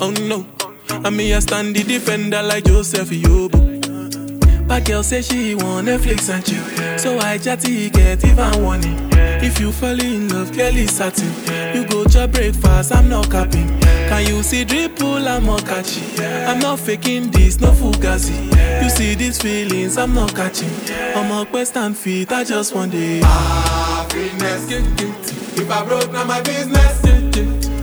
Oh 0.00 0.10
no, 0.28 0.46
and 0.90 1.16
me 1.16 1.32
I 1.32 1.38
stand 1.38 1.74
the 1.74 1.82
defender 1.82 2.42
like 2.42 2.64
Joseph 2.64 3.08
Yobo. 3.08 4.68
But 4.68 4.84
girl 4.84 5.02
say 5.02 5.22
she 5.22 5.54
want 5.54 5.88
Netflix 5.88 6.28
and 6.28 6.44
chill, 6.44 6.98
so 6.98 7.18
I 7.18 7.38
chatty 7.38 7.88
get 7.90 8.24
even 8.24 8.62
warning. 8.62 9.08
If 9.12 9.60
you 9.60 9.72
fall 9.72 9.98
in 9.98 10.28
love, 10.28 10.56
is 10.58 10.92
satin. 10.96 11.32
You 11.74 11.86
go 11.86 12.04
to 12.04 12.28
breakfast, 12.28 12.94
I'm 12.94 13.08
not 13.08 13.30
capping. 13.30 13.81
Can 14.12 14.26
you 14.26 14.42
see 14.42 14.62
dripple, 14.66 15.26
I'm 15.26 15.46
not 15.46 15.64
catchy. 15.64 16.22
I'm 16.22 16.58
not 16.58 16.78
faking 16.78 17.30
this, 17.30 17.58
no 17.58 17.68
fugazi. 17.68 18.34
You 18.82 18.90
see 18.90 19.14
these 19.14 19.40
feelings, 19.40 19.96
I'm 19.96 20.12
not 20.12 20.34
catching. 20.34 20.68
I'm 21.16 21.32
a 21.32 21.46
quest 21.46 21.78
and 21.78 21.96
feet, 21.96 22.30
I 22.30 22.44
just 22.44 22.74
want 22.74 22.92
it. 22.92 23.24
Happiness. 23.24 24.70
If 24.70 25.70
I 25.70 25.84
broke, 25.86 26.12
now 26.12 26.24
my 26.24 26.42
business. 26.42 27.02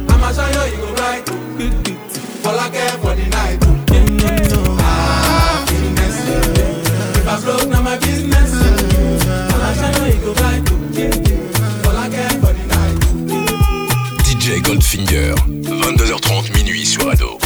I'ma 0.07 0.31
show 0.31 0.65
you, 0.65 0.71
you 0.71 0.77
go 0.77 0.93
right. 1.01 1.27
All 2.45 2.59
I 2.59 2.69
care 2.69 2.91
for 2.99 3.15
the 3.15 3.25
night. 3.31 3.63
Happiness. 4.83 6.17
If 7.17 7.27
I 7.27 7.41
broke, 7.43 7.67
now 7.69 7.81
my 7.81 7.97
business. 7.97 8.53
I'ma 9.51 9.73
show 9.73 10.05
you, 10.05 10.13
you 10.13 10.21
go 10.21 10.33
right. 10.43 11.28
DJ 14.49 14.63
Goldfinger, 14.63 15.35
22h30 15.35 16.57
minuit 16.57 16.83
sur 16.83 17.07
Ado. 17.07 17.37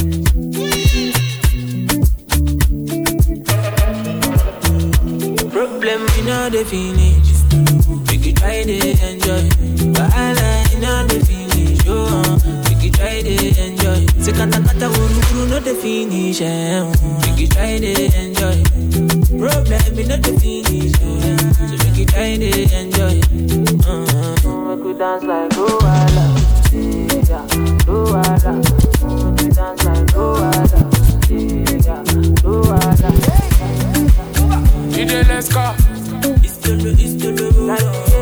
Problem 5.51 6.01
in 6.17 6.29
all 6.31 6.49
the 6.49 6.63
finish. 6.63 7.43
Try 8.39 8.63
to 8.63 8.71
enjoy. 9.03 9.43
Wahala 9.91 10.63
the 11.09 11.19
finish. 11.27 11.83
Make 12.69 12.83
you 12.85 12.91
try 12.91 13.21
to 13.21 13.61
enjoy. 13.61 14.05
Say 14.23 14.31
kata 14.31 14.61
kata 14.63 14.87
uru 14.87 15.19
uru 15.35 15.47
no 15.49 15.59
the 15.59 15.73
finish. 15.75 16.39
Eh. 16.39 16.87
Try 17.51 17.79
to 17.79 17.91
enjoy. 18.15 18.63
Problem 19.37 19.95
the 20.07 20.31
finish. 20.39 20.95
So 21.67 21.75
make 21.83 21.97
you 21.97 22.05
try 22.05 22.37
to 22.37 22.49
enjoy. 22.79 23.19
Uh-huh. 23.91 24.75
Make 24.75 24.85
you 24.85 24.97
dance 24.97 25.23
like. 25.25 26.42
Make 27.23 27.39
you 29.41 29.49
dance 29.53 29.85
like 29.85 30.07
Luala. 30.11 30.81
Yeah, 31.29 32.03
Luala. 36.83 38.12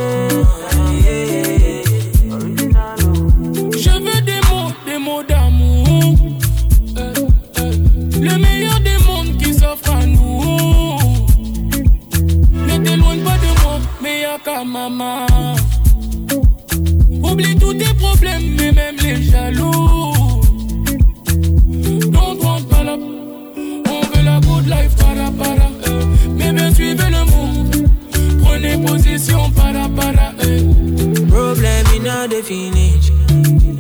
Finish. 32.42 33.10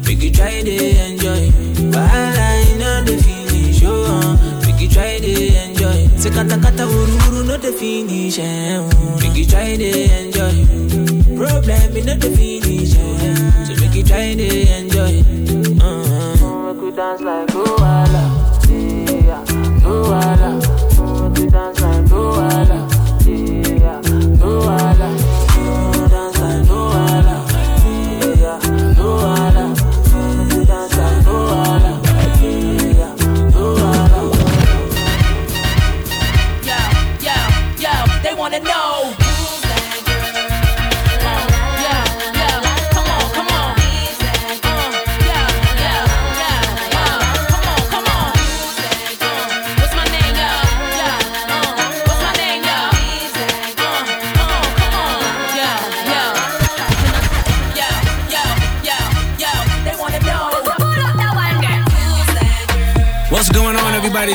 Make 0.05 0.23
you 0.23 0.31
try 0.31 0.61
to 0.61 0.75
enjoy. 1.05 1.49
Wahala 1.93 2.47
in 2.71 2.81
all 2.81 3.03
the 3.03 3.17
finish. 3.23 3.81
Oh, 3.83 4.61
make 4.65 4.79
you 4.81 4.89
try 4.89 5.19
to 5.19 5.31
enjoy. 5.63 6.07
Say 6.17 6.29
kata 6.29 6.57
kata 6.57 6.83
uru 6.85 7.17
uru 7.27 7.43
no 7.45 7.57
the 7.57 7.71
finish. 7.71 8.39
Oh. 8.39 8.89
Make 9.21 9.35
you 9.37 9.45
try 9.45 9.75
to 9.77 9.89
enjoy. 9.89 10.30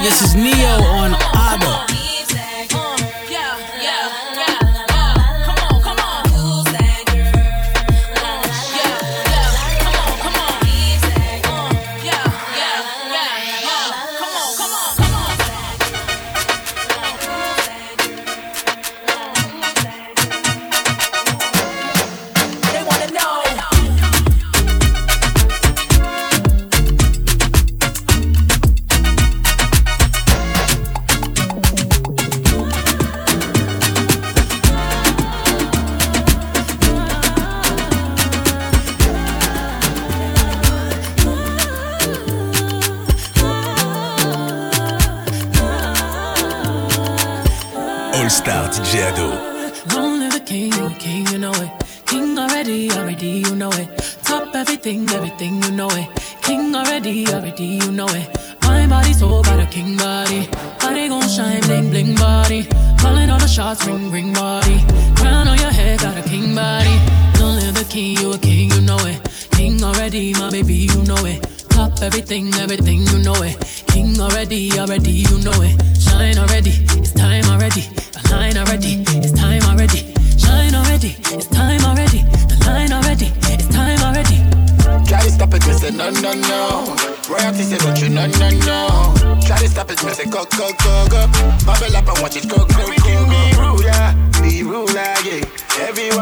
this 0.06 0.22
is 0.22 0.36
me. 0.36 0.45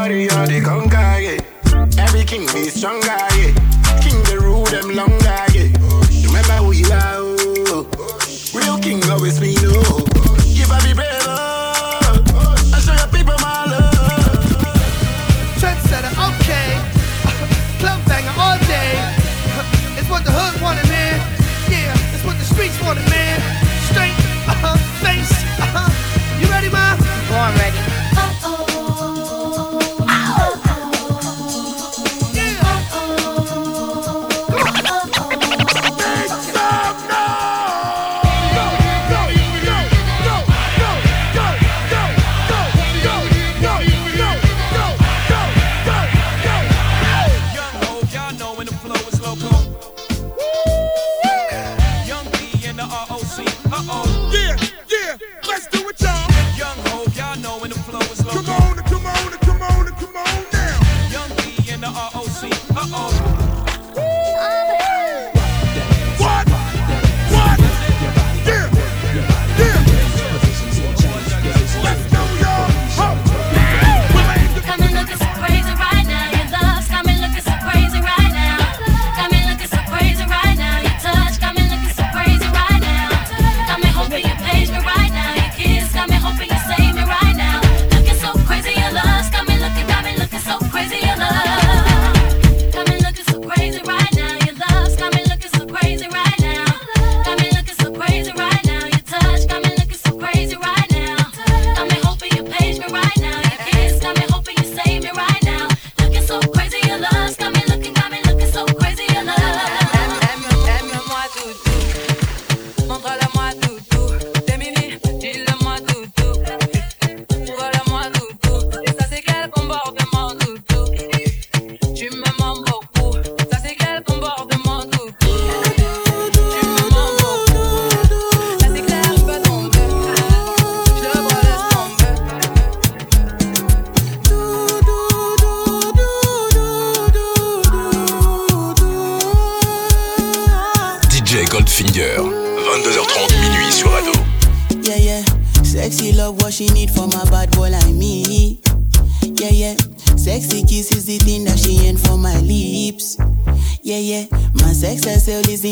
warrior, 0.05 0.47
they 0.47 0.61
conquer 0.61 1.17
it. 1.19 1.43
Every 1.99 2.25
king 2.25 2.47
be 2.53 2.69
stronger. 2.69 3.24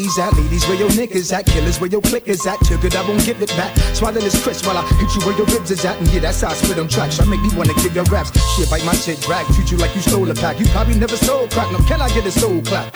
ladies 0.00 0.18
at, 0.18 0.32
ladies 0.34 0.66
where 0.66 0.78
your 0.78 0.88
niggas 0.90 1.30
at, 1.32 1.44
killers 1.44 1.78
where 1.78 1.90
your 1.90 2.00
clickers 2.00 2.46
at. 2.46 2.58
Took 2.60 2.84
it, 2.84 2.96
I 2.96 3.06
won't 3.06 3.22
give 3.24 3.42
it 3.42 3.50
back. 3.50 3.76
Swallow 3.94 4.20
this 4.20 4.42
crisp 4.42 4.64
while 4.66 4.78
I 4.78 4.86
hit 4.96 5.14
you 5.14 5.20
where 5.26 5.36
your 5.36 5.46
ribs 5.46 5.70
is 5.70 5.84
at. 5.84 5.98
And 5.98 6.08
yeah, 6.08 6.20
that's 6.20 6.40
how 6.40 6.48
I 6.48 6.54
spit 6.54 6.78
on 6.78 6.88
tracks. 6.88 7.20
I 7.20 7.26
make 7.26 7.40
me 7.42 7.50
wanna 7.54 7.74
give 7.74 7.94
your 7.94 8.04
raps. 8.04 8.30
Shit, 8.56 8.70
bite 8.70 8.84
my 8.84 8.94
shit, 8.94 9.20
drag. 9.20 9.44
Treat 9.54 9.70
you 9.70 9.76
like 9.76 9.94
you 9.94 10.00
stole 10.00 10.30
a 10.30 10.34
pack. 10.34 10.58
You 10.58 10.66
probably 10.66 10.98
never 10.98 11.16
sold 11.16 11.50
crack. 11.50 11.70
No, 11.70 11.78
can 11.80 12.00
I 12.00 12.08
get 12.14 12.24
a 12.24 12.32
soul 12.32 12.62
clap? 12.62 12.94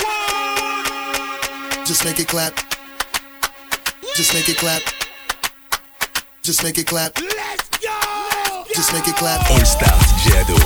Just 1.85 2.05
make 2.07 2.19
it 2.21 2.29
clap. 2.29 2.55
Just 4.15 4.33
make 4.33 4.49
it 4.49 4.57
clap. 4.57 4.83
Just 6.43 6.63
make 6.63 6.79
it 6.79 6.87
clap. 6.87 7.21
Let's 7.21 7.69
go. 7.79 8.34
Just 8.75 8.93
make 8.93 9.07
it 9.07 9.15
clap. 9.15 9.39
All 9.53 9.65
Star 9.65 9.87
DJ 9.87 10.35
Ado. 10.43 10.57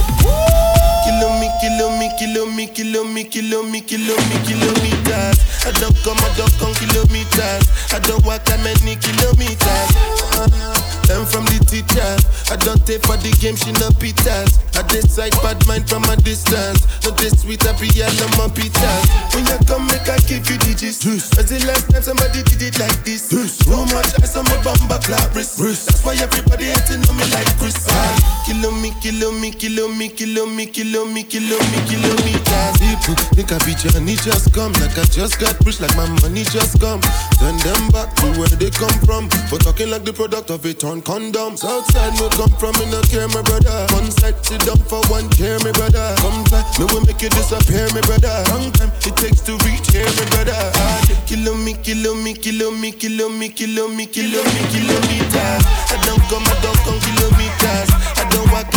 Kilo 1.04 1.28
me, 1.38 1.50
kilo 1.60 1.90
me, 1.98 2.08
kilo 2.16 2.46
me, 2.46 2.66
kilo 2.66 3.04
me, 3.04 3.24
kilo 3.24 3.62
me, 3.62 3.80
kilo 3.82 4.16
me, 4.16 4.36
kilometers. 4.48 5.38
I 5.66 5.72
don't 5.72 5.94
come, 6.02 6.16
I 6.16 6.32
don't 6.34 6.52
come 6.56 6.72
kilometers. 6.74 7.68
I 7.92 7.98
don't 8.00 8.24
walk 8.24 8.44
that 8.46 8.60
many 8.64 8.96
kilometers. 8.96 10.87
I'm 11.10 11.24
from 11.24 11.44
the 11.48 11.58
teacher. 11.64 12.12
I 12.52 12.56
don't 12.56 12.80
take 12.84 13.04
for 13.04 13.16
the 13.16 13.32
game, 13.40 13.56
she 13.56 13.72
no 13.80 13.88
pitas. 13.96 14.60
I 14.76 14.82
decide 14.86 15.32
bad 15.42 15.58
mind 15.66 15.88
from 15.88 16.04
a 16.04 16.16
distance. 16.16 16.84
Not 17.04 17.16
this 17.18 17.42
sweet, 17.42 17.64
I 17.66 17.72
be 17.80 17.88
on 18.04 18.30
my 18.36 18.48
pitas. 18.52 19.04
When 19.34 19.44
you 19.48 19.58
come, 19.66 19.86
make 19.88 20.08
I 20.08 20.18
give 20.28 20.44
you 20.48 20.58
digits. 20.58 21.04
As 21.36 21.48
the 21.48 21.58
last 21.66 21.90
time 21.90 22.02
somebody 22.02 22.42
did 22.44 22.62
it 22.62 22.78
like 22.78 23.04
this. 23.04 23.28
Too 23.28 23.84
much 23.92 24.12
ice 24.20 24.36
on 24.36 24.44
my 24.46 24.58
bumper 24.62 25.00
clap 25.02 25.34
wrist. 25.34 25.58
That's 25.58 26.04
why 26.04 26.14
everybody 26.20 26.70
hating 26.72 27.04
on 27.08 27.16
me 27.16 27.24
like 27.32 27.48
Chris. 27.58 27.88
Ah, 27.88 28.44
Kilo 28.46 28.70
me, 28.70 28.92
kilo 29.00 29.32
me, 29.32 29.50
kilo 29.50 29.88
me, 29.88 30.08
kilo 30.08 30.46
me, 30.46 30.66
kilo 30.66 31.04
me, 31.04 31.22
kilo 31.24 31.58
me, 31.58 31.78
kilometers. 31.88 32.76
People 32.80 33.14
think 33.36 33.52
I 33.52 33.58
be 33.64 33.74
Johnny 33.74 34.16
just 34.16 34.52
come. 34.54 34.72
Like 34.80 34.96
I 34.96 35.04
just 35.04 35.38
got 35.38 35.58
rich, 35.64 35.80
like 35.80 35.94
my 35.96 36.08
money 36.22 36.44
just 36.44 36.80
come. 36.80 37.02
Send 37.38 37.60
them 37.60 37.88
back 37.90 38.14
to 38.16 38.26
where 38.38 38.48
they 38.48 38.70
come 38.70 38.94
from. 39.04 39.28
For 39.48 39.58
talking 39.58 39.90
like 39.90 40.04
the 40.04 40.12
product 40.12 40.50
of 40.50 40.64
a 40.64 40.72
torn 41.00 41.32
condom. 41.32 41.56
Southside 41.56 42.12
me 42.14 42.28
come 42.30 42.50
from, 42.58 42.72
me 42.78 42.90
no 42.90 43.00
care, 43.02 43.28
my 43.28 43.42
brother. 43.42 43.86
One 43.94 44.10
side 44.10 44.34
sit 44.44 44.60
down 44.64 44.78
for 44.88 45.00
one 45.08 45.28
care, 45.30 45.58
my 45.60 45.72
brother. 45.72 46.14
Come 46.18 46.44
try, 46.44 46.62
me 46.78 46.84
will 46.92 47.04
make 47.04 47.20
you 47.22 47.28
disappear, 47.30 47.88
my 47.94 48.00
brother. 48.02 48.32
Long 48.50 48.70
time 48.72 48.90
it 49.04 49.16
takes 49.16 49.40
to 49.42 49.52
reach 49.66 49.90
here, 49.90 50.06
my 50.06 50.24
brother. 50.30 50.56
Ah, 50.56 51.00
Kilo 51.26 51.54
me, 51.54 51.74
kilo 51.74 52.14
me, 52.14 52.34
kilo 52.34 52.70
me, 52.70 52.92
kilo 52.92 53.28
me, 53.28 53.48
kilo 53.48 53.88
me, 53.88 54.06
kilo 54.06 54.42
me, 54.42 54.60
kilometers. 54.72 55.62
I 55.92 55.96
don't 56.06 56.22
come, 56.30 56.44
I 56.46 56.54
don't 56.62 56.78
come 56.86 56.98
kilometers. 57.00 57.90
I 58.18 58.24
don't 58.30 58.50
walk 58.52 58.67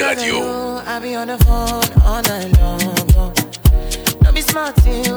R&B 0.00 0.02
Radio. 0.02 0.76
I 0.86 0.98
be 0.98 1.14
on 1.14 1.28
the 1.28 1.38
phone 1.38 2.02
all 2.02 2.20
night 2.22 2.58
long. 2.60 2.80
oh. 3.16 3.32
Don't 4.22 4.34
be 4.34 4.40
smart 4.40 4.76
eh? 4.86 5.13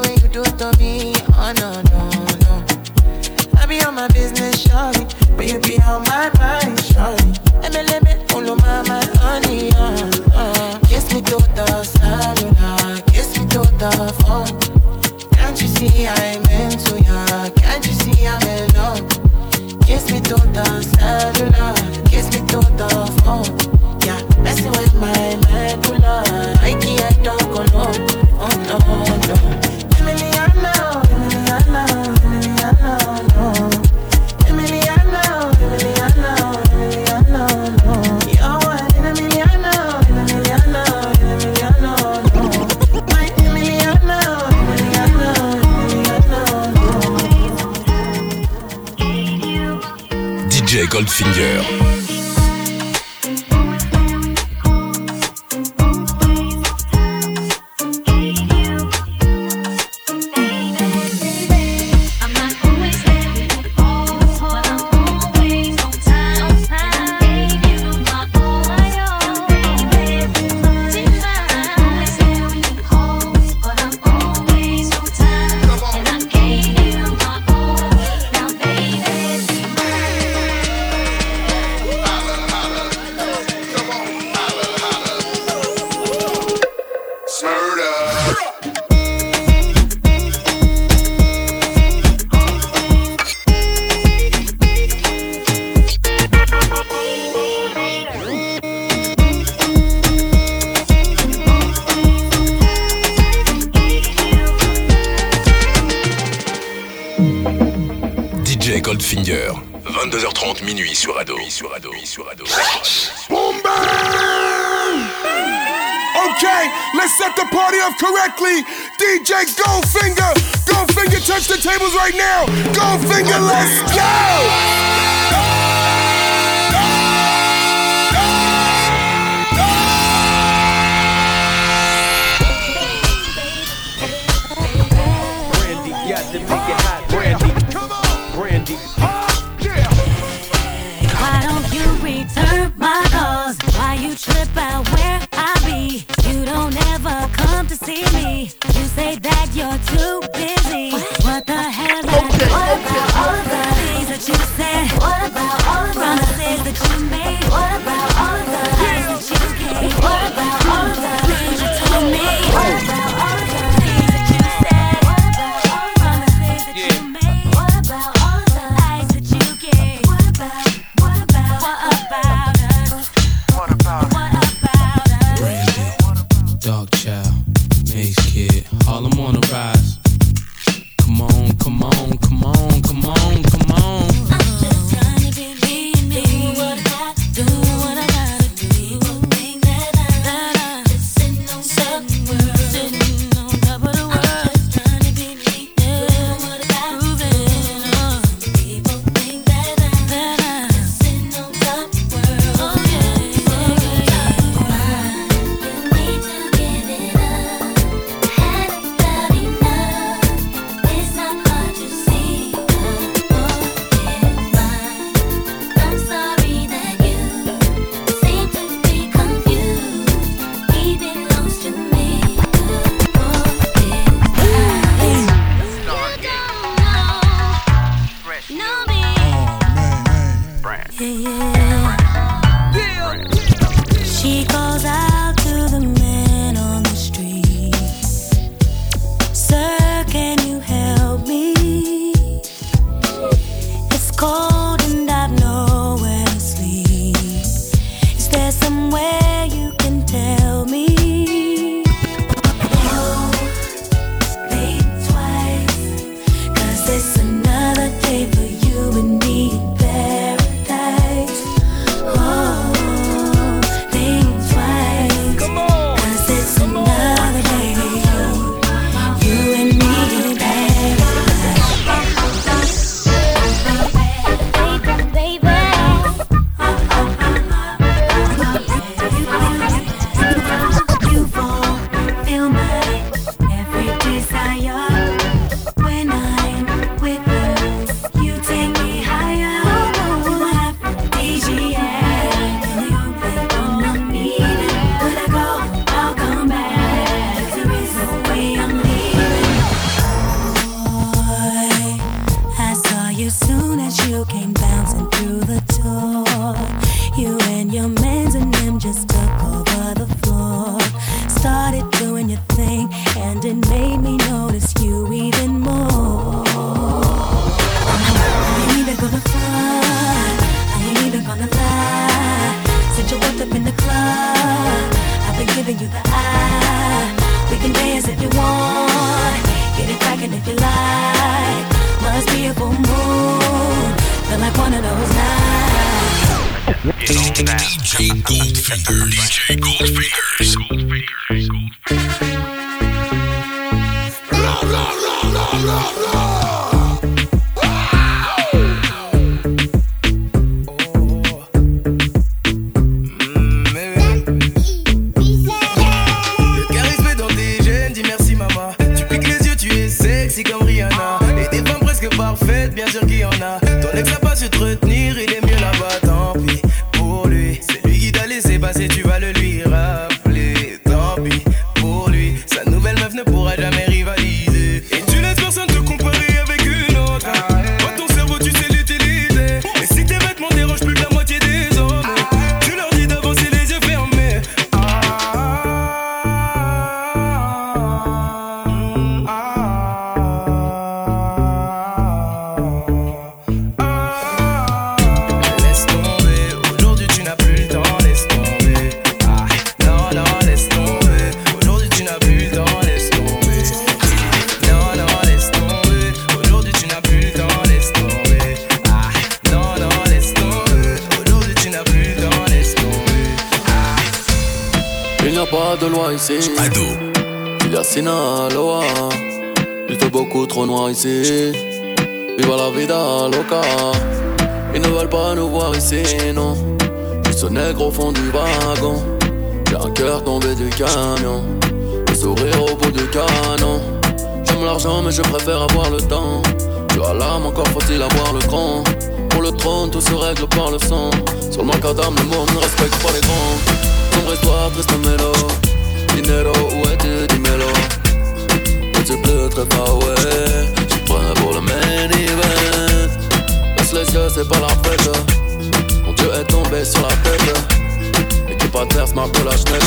Tombé 456.68 456.86
sur 456.86 457.01
la 457.01 457.07
tête. 457.07 458.49
Équipe 458.49 458.76
adverse 458.76 459.13
marque 459.13 459.36
la 459.43 459.51
schneck. 459.51 459.84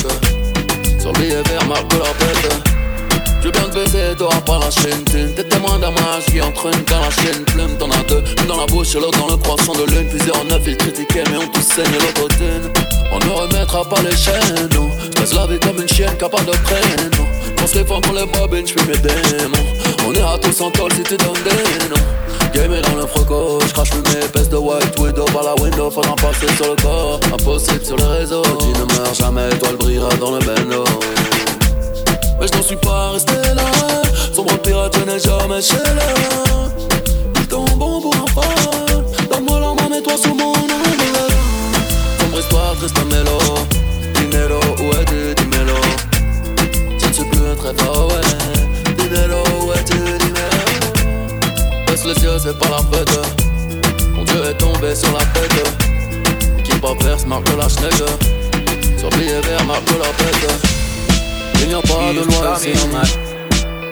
Sur 1.01 1.13
le 1.13 1.19
billet 1.19 1.43
vert 1.49 1.67
marque 1.67 1.93
la 1.93 2.13
bête. 2.19 2.67
Je 3.43 3.49
bien 3.49 3.63
te 3.63 3.75
baiser, 3.75 4.15
t'auras 4.19 4.41
pas 4.41 4.59
la 4.59 4.71
chaîne. 4.71 5.05
T'es 5.05 5.45
témoin 5.45 5.79
d'un 5.79 5.91
mariage 5.91 6.27
qui 6.27 6.41
entraîne 6.41 6.83
quand 6.87 7.01
la 7.01 7.11
chaîne 7.11 7.45
plume. 7.47 7.77
T'en 7.79 7.91
as 7.91 8.03
deux, 8.05 8.23
une 8.39 8.47
dans 8.47 8.59
la 8.59 8.67
bouche 8.67 8.95
et 8.95 9.01
l'autre 9.01 9.19
dans 9.19 9.29
le 9.29 9.37
croissant 9.37 9.73
de 9.73 9.85
lune. 9.91 10.09
Plusieurs 10.09 10.45
neuf, 10.45 10.63
ils 10.67 10.77
critiquaient, 10.77 11.25
mais 11.31 11.39
on 11.39 11.49
tous 11.49 11.63
saigne 11.63 11.93
l'autre 11.93 12.29
thune. 12.37 12.71
On 13.13 13.19
ne 13.19 13.31
remettra 13.31 13.85
pas 13.85 14.01
les 14.03 14.17
chaînes, 14.17 14.69
non. 14.75 14.91
Je 15.17 15.35
la 15.35 15.47
vie 15.47 15.59
comme 15.61 15.81
une 15.81 15.89
chienne 15.89 16.17
capable 16.19 16.47
de 16.47 16.53
prénom. 16.53 17.27
Pense 17.57 17.75
les 17.75 17.85
femmes 17.85 18.01
pour 18.03 18.15
les 18.15 18.27
bobines, 18.27 18.67
j'fuis 18.67 18.87
mes 18.89 18.99
démons. 18.99 19.67
On 20.07 20.13
ira 20.13 20.39
tous 20.39 20.61
en 20.61 20.71
col 20.71 20.93
si 20.93 21.03
tu 21.03 21.17
donnes 21.17 21.33
des 21.45 21.89
noms. 21.89 22.30
Game 22.53 22.73
est 22.73 22.83
dans 22.83 22.97
le 22.97 23.07
froco, 23.07 23.59
j'crache 23.67 23.91
mes 23.93 24.25
épaisse 24.25 24.49
de 24.49 24.57
white 24.57 24.99
widow 24.99 25.25
par 25.27 25.45
la 25.45 25.55
window, 25.63 25.91
faudra 25.91 26.15
passer 26.17 26.53
sur 26.57 26.71
le 26.71 26.83
corps. 26.83 27.21
Impossible 27.33 27.85
sur 27.85 27.97
les 27.97 28.19
réseaux, 28.19 28.43
tu 28.43 28.69
ne 28.69 28.85
meurs 28.97 29.15
jamais, 29.15 29.49
toi 29.59 29.71
le 29.71 29.77
brillera 29.77 30.09
dans 30.17 30.33
le 30.33 30.39
bendo. 30.41 30.85
Mais 32.41 32.47
je 32.47 32.57
n'en 32.57 32.63
suis 32.63 32.77
pas 32.77 33.11
resté 33.11 33.35
là. 33.55 33.65
Sombre 34.35 34.59
pirate, 34.59 34.97
je 34.99 35.05
n'ai 35.05 35.19
jamais 35.19 35.63
chez 35.63 35.77
là. 35.77 36.03
Ils 37.37 37.77
bon 37.77 38.01
pour 38.01 38.15
un 38.15 38.27
fan. 38.33 39.05
Donne-moi 39.31 39.61
la 39.61 39.75
main, 39.75 39.89
mets-toi 39.89 40.15
sous 40.17 40.35
mon 40.35 40.51
ombre. 40.51 40.75
Sombre 42.19 42.39
histoire, 42.39 42.75
triste 42.77 43.05
mélo. 43.11 43.40
Les 52.15 52.23
yeux, 52.23 52.39
c'est 52.39 52.59
pas 52.59 52.69
la 52.69 52.79
fête. 52.79 53.19
Mon 54.15 54.25
dieu 54.25 54.43
est 54.45 54.55
tombé 54.55 54.95
sur 54.95 55.13
la 55.13 55.25
tête. 55.27 55.53
Équipe 56.59 56.85
adverse 56.85 57.27
marque 57.27 57.49
la 57.57 57.69
schneck. 57.69 57.93
Sur 58.99 59.11
billet 59.11 59.41
vert 59.43 59.65
marque 59.65 59.91
la 59.91 60.09
tête. 60.19 60.51
Il 61.61 61.69
n'y 61.69 61.75
a 61.75 61.81
pas 61.81 62.13
de 62.13 62.25
loi 62.27 62.57
ici. 62.57 62.73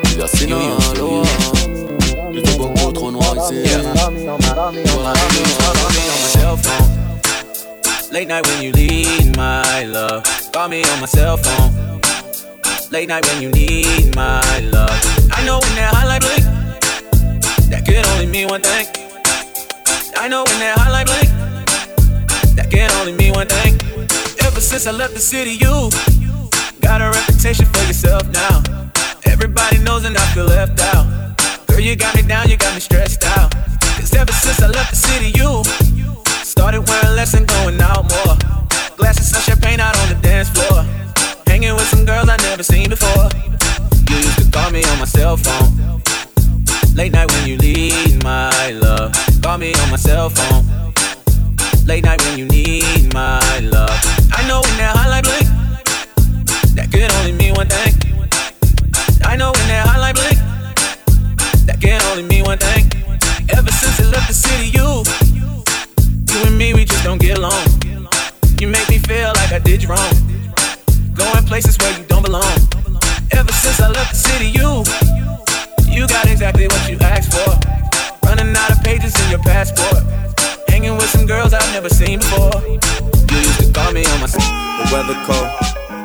Il 0.05 0.19
y 0.19 0.23
a 0.23 0.27
Sinaloa. 0.27 1.23
Il 2.33 2.47
fait 2.47 2.59
beaucoup 2.59 2.93
trop 2.93 3.11
noir 3.11 3.35
ici. 3.37 3.63
Late 8.11 8.27
night 8.27 8.47
when 8.47 8.63
you 8.63 8.73
need 8.73 9.37
my 9.37 9.85
love. 9.85 10.23
Call 10.53 10.69
me 10.69 10.83
on 10.83 11.01
my 11.01 11.07
cell 11.07 11.37
phone. 11.37 12.01
Late 12.91 13.09
night 13.09 13.25
when 13.27 13.43
you 13.43 13.51
need 13.51 14.17
my 14.17 14.41
love. 14.73 14.91
I 15.31 15.45
know 15.45 15.61
when 15.61 15.75
that 15.77 15.93
highlight 15.93 16.23
blink, 16.23 16.58
could 17.99 18.11
only 18.13 18.27
mean 18.27 18.47
one 18.49 18.61
thing. 18.61 18.87
I 20.17 20.29
know 20.29 20.45
when 20.45 20.59
that 20.63 20.79
highlight 20.79 21.07
blink, 21.11 21.31
that 22.55 22.71
can 22.71 22.91
only 23.01 23.13
mean 23.13 23.33
one 23.33 23.49
thing. 23.49 23.75
Ever 24.47 24.61
since 24.61 24.87
I 24.87 24.93
left 24.93 25.15
the 25.15 25.21
city, 25.21 25.59
you 25.59 25.91
got 26.81 27.03
a 27.03 27.11
reputation 27.11 27.67
for 27.67 27.83
yourself 27.91 28.23
now. 28.31 28.63
Everybody 29.27 29.79
knows 29.79 30.05
and 30.05 30.17
I 30.17 30.25
feel 30.31 30.47
left 30.47 30.79
out. 30.95 31.07
Girl, 31.67 31.81
you 31.81 31.97
got 31.97 32.15
me 32.15 32.23
down, 32.23 32.49
you 32.49 32.57
got 32.57 32.73
me 32.75 32.81
stressed 32.81 33.25
out. 33.25 33.51
Cause 33.99 34.15
ever 34.15 34.33
since 34.33 34.63
I 34.63 34.69
left 34.69 34.91
the 34.91 35.01
city, 35.11 35.31
you 35.35 35.51
started 36.47 36.87
wearing 36.87 37.17
less 37.17 37.35
and 37.35 37.49
going 37.49 37.81
out 37.81 38.07
more. 38.15 38.37
Glasses 38.97 39.35
of 39.35 39.43
champagne 39.43 39.81
out 39.81 39.99
on 39.99 40.09
the 40.09 40.19
dance 40.23 40.51
floor. 40.51 40.87
Hanging 41.47 41.75
with 41.75 41.89
some 41.89 42.05
girls 42.05 42.29
I 42.29 42.37
never 42.49 42.63
seen 42.63 42.91
before. 42.91 43.27
You 44.09 44.17
used 44.23 44.39
to 44.39 44.47
call 44.53 44.71
me 44.71 44.85
on 44.85 44.99
my 45.01 45.05
cell 45.05 45.37
phone. 45.37 45.89
Late 46.95 47.13
night 47.13 47.31
when 47.33 47.49
you 47.49 47.57
need 47.59 48.23
my 48.25 48.71
love. 48.71 49.13
Call 49.43 49.59
me 49.59 49.73
on 49.75 49.91
my 49.91 49.97
cell 49.97 50.31
phone. 50.31 50.65
Late 51.87 52.05
night 52.05 52.21
when 52.25 52.39
you 52.39 52.45
need 52.47 53.15
my 53.15 53.59
love. 53.61 53.99
I 54.33 54.47
know 54.49 54.61
when 54.61 54.77
that 54.79 54.95
highlight 54.97 55.25
blink, 55.25 55.47
that 56.77 56.91
could 56.93 57.11
only 57.19 57.33
mean 57.33 57.55
one 57.55 57.69
thing. 57.69 57.95
I 59.25 59.37
know 59.37 59.53
when 59.53 59.69
that 59.69 59.87
highlight 59.87 60.17
blink, 60.17 60.39
that 61.67 61.81
can 61.81 62.03
only 62.11 62.25
mean 62.25 62.45
one 62.45 62.59
thing. 62.59 62.91
Ever 63.51 63.71
since 63.71 64.01
I 64.01 64.05
left 64.11 64.29
the 64.29 64.35
city, 64.35 64.69
you, 64.77 65.03
you 66.35 66.47
and 66.47 66.59
me, 66.59 66.75
we 66.75 66.85
just 66.85 67.05
don't 67.05 67.21
get 67.21 67.39
along. 67.39 67.65
You 68.61 68.69
make 68.69 68.89
me 68.91 68.99
feel 68.99 69.33
like 69.37 69.53
I 69.53 69.59
did 69.59 69.83
you 69.83 69.89
wrong. 69.89 70.15
Going 71.15 71.45
places 71.45 71.79
where 71.79 71.97
you 71.99 72.05
don't 72.05 72.23
belong. 72.23 72.59
Ever 73.33 73.53
since 73.53 73.81
I 73.81 73.89
left 73.89 74.11
the 74.13 74.19
city, 74.29 74.49
you, 74.51 74.85
you 75.99 76.07
got 76.07 76.31
exactly 76.31 76.69
what 76.69 76.89
you 76.89 76.97
asked 77.01 77.35
for. 77.35 77.51
Running 78.25 78.55
out 78.55 78.71
of 78.71 78.81
pages 78.85 79.13
in 79.23 79.31
your 79.31 79.43
passport. 79.43 80.05
Hanging 80.69 80.95
with 80.95 81.11
some 81.11 81.27
girls 81.27 81.53
I've 81.53 81.73
never 81.73 81.89
seen 81.89 82.21
before. 82.21 82.55
You 82.63 83.39
used 83.43 83.61
to 83.67 83.73
call 83.73 83.93
me 83.93 84.05
on 84.07 84.21
my 84.21 84.29
The 84.29 84.87
weather 84.95 85.19
cold, 85.27 85.51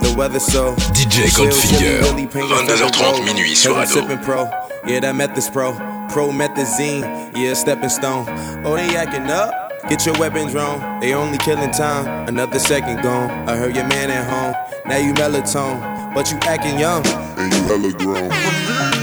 the 0.01 0.15
weather 0.17 0.39
so. 0.39 0.73
DJ 0.97 1.29
Goldfinger, 1.37 2.01
22h30 2.01 3.23
minuit 3.23 3.55
sur 3.55 3.77
Ado. 3.77 3.85
Sipping 3.85 4.17
pro, 4.23 4.49
yeah, 4.87 4.99
that 4.99 5.15
meth 5.15 5.53
pro. 5.53 5.73
Promethazine, 6.09 7.03
yeah, 7.35 7.53
stepping 7.53 7.89
stone. 7.89 8.25
Oh, 8.65 8.75
they 8.75 8.95
acting 8.95 9.29
up. 9.29 9.53
Get 9.89 10.05
your 10.05 10.17
weapons 10.17 10.55
wrong, 10.55 10.99
they 11.01 11.13
only 11.13 11.37
killing 11.37 11.71
time. 11.71 12.27
Another 12.27 12.57
second 12.57 13.03
gone. 13.03 13.29
I 13.47 13.55
heard 13.57 13.75
your 13.75 13.87
man 13.87 14.09
at 14.09 14.25
home. 14.25 14.55
Now 14.87 14.97
you 14.97 15.13
melatonin, 15.13 16.13
but 16.15 16.31
you 16.31 16.37
acting 16.41 16.79
young. 16.79 17.05
And 17.37 17.53
you 17.53 17.61
hella 17.67 17.91
grown. 17.93 19.02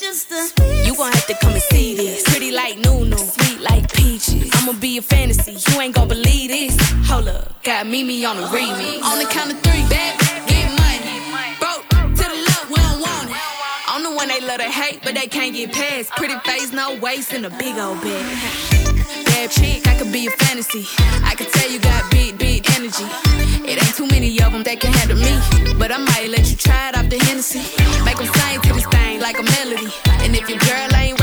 You 0.00 0.96
gon' 0.96 1.12
have 1.12 1.26
to 1.26 1.34
come 1.34 1.52
and 1.52 1.62
see 1.62 1.94
this. 1.94 2.22
Pretty 2.24 2.50
like 2.50 2.78
Nunu, 2.78 3.16
sweet 3.16 3.60
like 3.60 3.92
peaches. 3.92 4.50
I'ma 4.54 4.72
be 4.72 4.96
a 4.96 5.02
fantasy, 5.02 5.52
you 5.52 5.80
ain't 5.80 5.94
gon' 5.94 6.08
believe 6.08 6.48
this. 6.48 6.76
Hold 7.08 7.28
up, 7.28 7.62
got 7.62 7.86
Mimi 7.86 8.24
on 8.24 8.36
the 8.36 8.44
remix. 8.44 9.02
On 9.02 9.18
the 9.18 9.26
count 9.26 9.52
of 9.52 9.60
three, 9.60 9.84
bad, 9.90 10.18
get 10.48 10.68
money. 10.80 11.56
Broke 11.60 11.86
to 12.16 12.24
the 12.24 12.38
left, 12.48 12.70
we 12.70 12.76
don't 12.76 13.00
want 13.00 13.30
it. 13.30 13.36
I'm 13.86 14.02
the 14.02 14.12
one 14.12 14.28
they 14.28 14.40
love 14.40 14.60
to 14.60 14.70
hate, 14.70 15.00
but 15.04 15.14
they 15.14 15.26
can't 15.26 15.54
get 15.54 15.72
past. 15.72 16.10
Pretty 16.12 16.38
face, 16.40 16.72
no 16.72 16.98
waist, 16.98 17.34
and 17.34 17.44
a 17.44 17.50
big 17.50 17.76
old 17.76 18.00
bag. 18.00 18.24
Bad 19.26 19.50
chick, 19.50 19.86
I 19.86 19.98
could 19.98 20.12
be 20.12 20.26
a 20.26 20.30
fantasy. 20.30 20.86
I 21.22 21.34
could 21.36 21.48
tell 21.48 21.70
you 21.70 21.78
got 21.80 22.10
big, 22.10 22.38
big 22.38 22.51
energy. 22.82 23.04
It 23.64 23.82
ain't 23.82 23.94
too 23.94 24.06
many 24.06 24.28
of 24.42 24.52
them 24.52 24.62
that 24.64 24.80
can 24.80 24.92
handle 24.92 25.16
me. 25.16 25.34
But 25.78 25.92
I 25.92 25.98
might 25.98 26.28
let 26.28 26.50
you 26.50 26.56
try 26.56 26.88
it 26.88 26.96
off 26.96 27.08
the 27.08 27.18
Hennessy. 27.18 27.62
Make 28.04 28.18
them 28.18 28.26
sing 28.26 28.60
to 28.62 28.72
this 28.72 28.86
thing 28.86 29.20
like 29.20 29.38
a 29.38 29.42
melody. 29.42 29.88
And 30.22 30.34
if 30.34 30.48
your 30.48 30.58
girl 30.58 30.90
ain't 30.96 31.21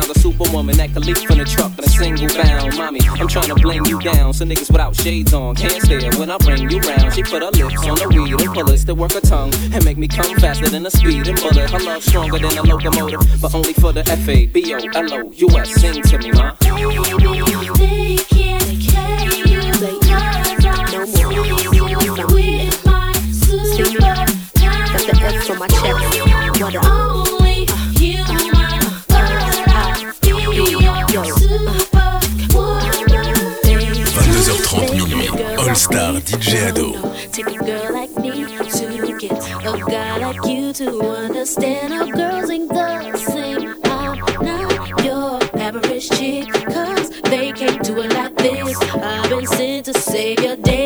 found 0.00 0.14
a 0.14 0.20
superwoman 0.20 0.76
that 0.76 0.92
could 0.92 1.06
leap 1.06 1.16
from 1.16 1.38
the 1.38 1.44
truck 1.44 1.72
in 1.78 1.84
a 1.84 1.88
single 1.88 2.28
bound. 2.36 2.76
Mommy, 2.76 3.00
I'm 3.18 3.28
trying 3.28 3.48
to 3.48 3.54
bling 3.54 3.86
you 3.86 3.98
down. 4.00 4.34
So 4.34 4.44
niggas 4.44 4.70
without 4.70 4.94
shades 4.94 5.32
on 5.32 5.54
can't 5.56 5.82
stare 5.82 6.12
when 6.18 6.30
I 6.30 6.36
bring 6.36 6.68
you 6.68 6.80
round. 6.80 7.14
She 7.14 7.22
put 7.22 7.40
her 7.40 7.50
lips 7.50 7.86
on 7.86 7.96
the 7.96 8.08
weed 8.08 8.38
and 8.38 8.52
bullets 8.52 8.84
to 8.84 8.94
work 8.94 9.12
her 9.14 9.20
tongue 9.20 9.54
and 9.72 9.82
make 9.86 9.96
me 9.96 10.06
come 10.06 10.36
faster 10.36 10.68
than 10.68 10.84
a 10.84 10.90
speeding 10.90 11.36
bullet. 11.36 11.70
Her 11.70 11.78
love 11.78 12.02
stronger 12.02 12.38
than 12.38 12.58
a 12.58 12.62
locomotive, 12.62 13.22
but 13.40 13.54
only 13.54 13.72
for 13.72 13.92
the 13.92 14.00
F 14.00 14.28
A 14.28 14.44
B 14.46 14.74
O 14.74 14.76
L 14.76 15.14
O 15.14 15.32
U 15.32 15.48
S. 15.56 15.74
Sing 15.80 16.02
to 16.02 16.18
me, 16.18 16.30
ma. 16.32 16.52
Got 24.92 25.02
the 25.08 25.14
F 25.22 25.50
on 25.50 25.58
my 25.58 25.68
chest. 25.68 26.60
What 26.60 26.74
up? 26.76 27.05
Star 35.76 36.14
DJ 36.14 36.70
Ado. 36.70 36.94
Take 37.32 37.48
a 37.48 37.58
girl 37.62 37.92
like 37.92 38.10
me 38.16 38.46
to 38.46 39.18
get 39.18 39.32
a 39.32 39.84
guy 39.90 40.16
like 40.16 40.44
you 40.46 40.72
to 40.72 41.00
understand 41.02 41.92
how 41.92 42.06
girls 42.06 42.50
ain't 42.50 42.70
the 42.70 43.16
same. 43.18 43.74
Oh, 43.84 43.90
I'm 43.90 44.44
not 44.44 45.04
your 45.04 45.38
average 45.60 46.08
chick, 46.08 46.48
cause 46.72 47.10
they 47.24 47.52
can't 47.52 47.82
do 47.84 48.00
it 48.00 48.12
like 48.14 48.34
this. 48.36 48.80
I've 48.94 49.28
been 49.28 49.46
sent 49.46 49.84
to 49.86 49.94
save 50.00 50.40
your 50.40 50.56
day, 50.56 50.85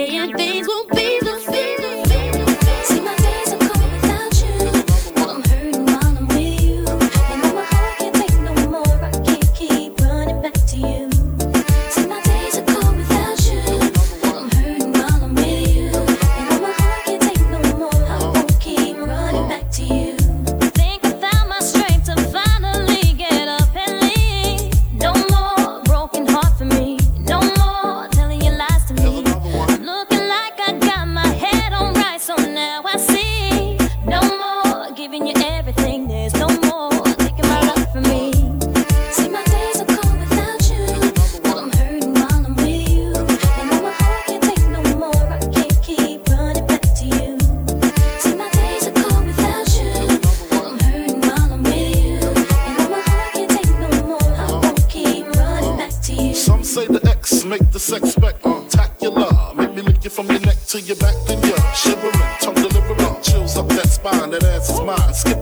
from 60.21 60.37
your 60.37 60.41
neck 60.41 60.59
to 60.67 60.81
your 60.83 60.97
back, 60.97 61.15
then 61.27 61.41
you're 61.43 61.75
shivering, 61.75 62.13
tongue 62.43 62.55
delivering, 62.55 63.23
chills 63.23 63.57
up 63.57 63.67
that 63.69 63.89
spine. 63.89 64.31
That 64.31 64.45
ass 64.45 64.69
is 64.69 64.81
mine. 64.81 65.15
Skip 65.15 65.40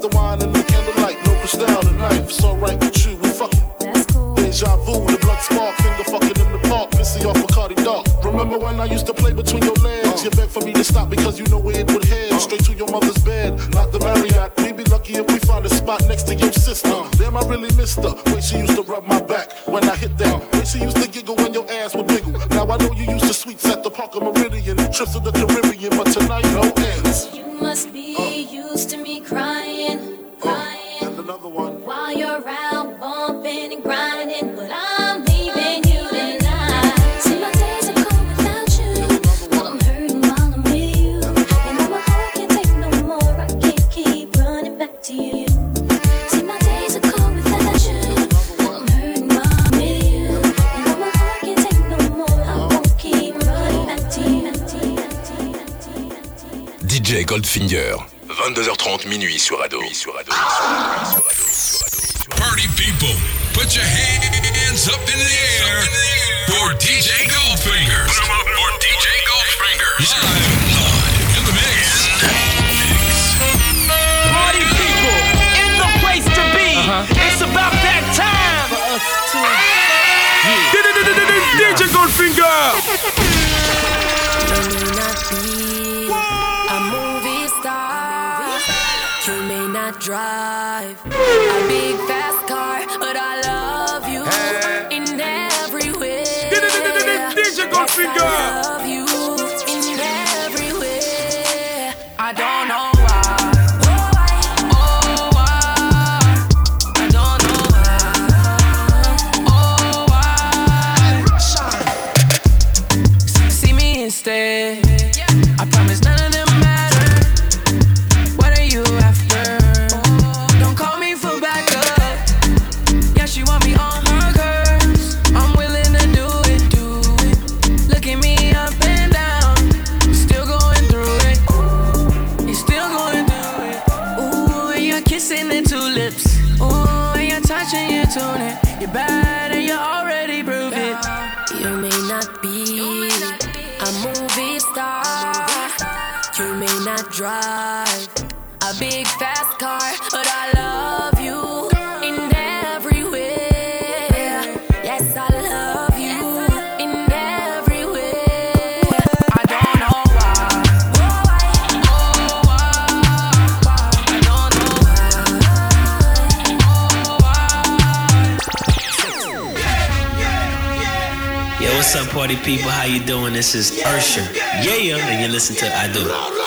party 172.19 172.35
people, 172.35 172.69
how 172.69 172.85
you 172.85 172.99
doing? 172.99 173.33
This 173.33 173.55
is 173.55 173.81
Usher. 173.85 174.27
Yeah, 174.35 174.97
and 174.97 175.23
you 175.23 175.29
listen 175.29 175.55
to 175.55 175.67
Ado. 175.85 176.38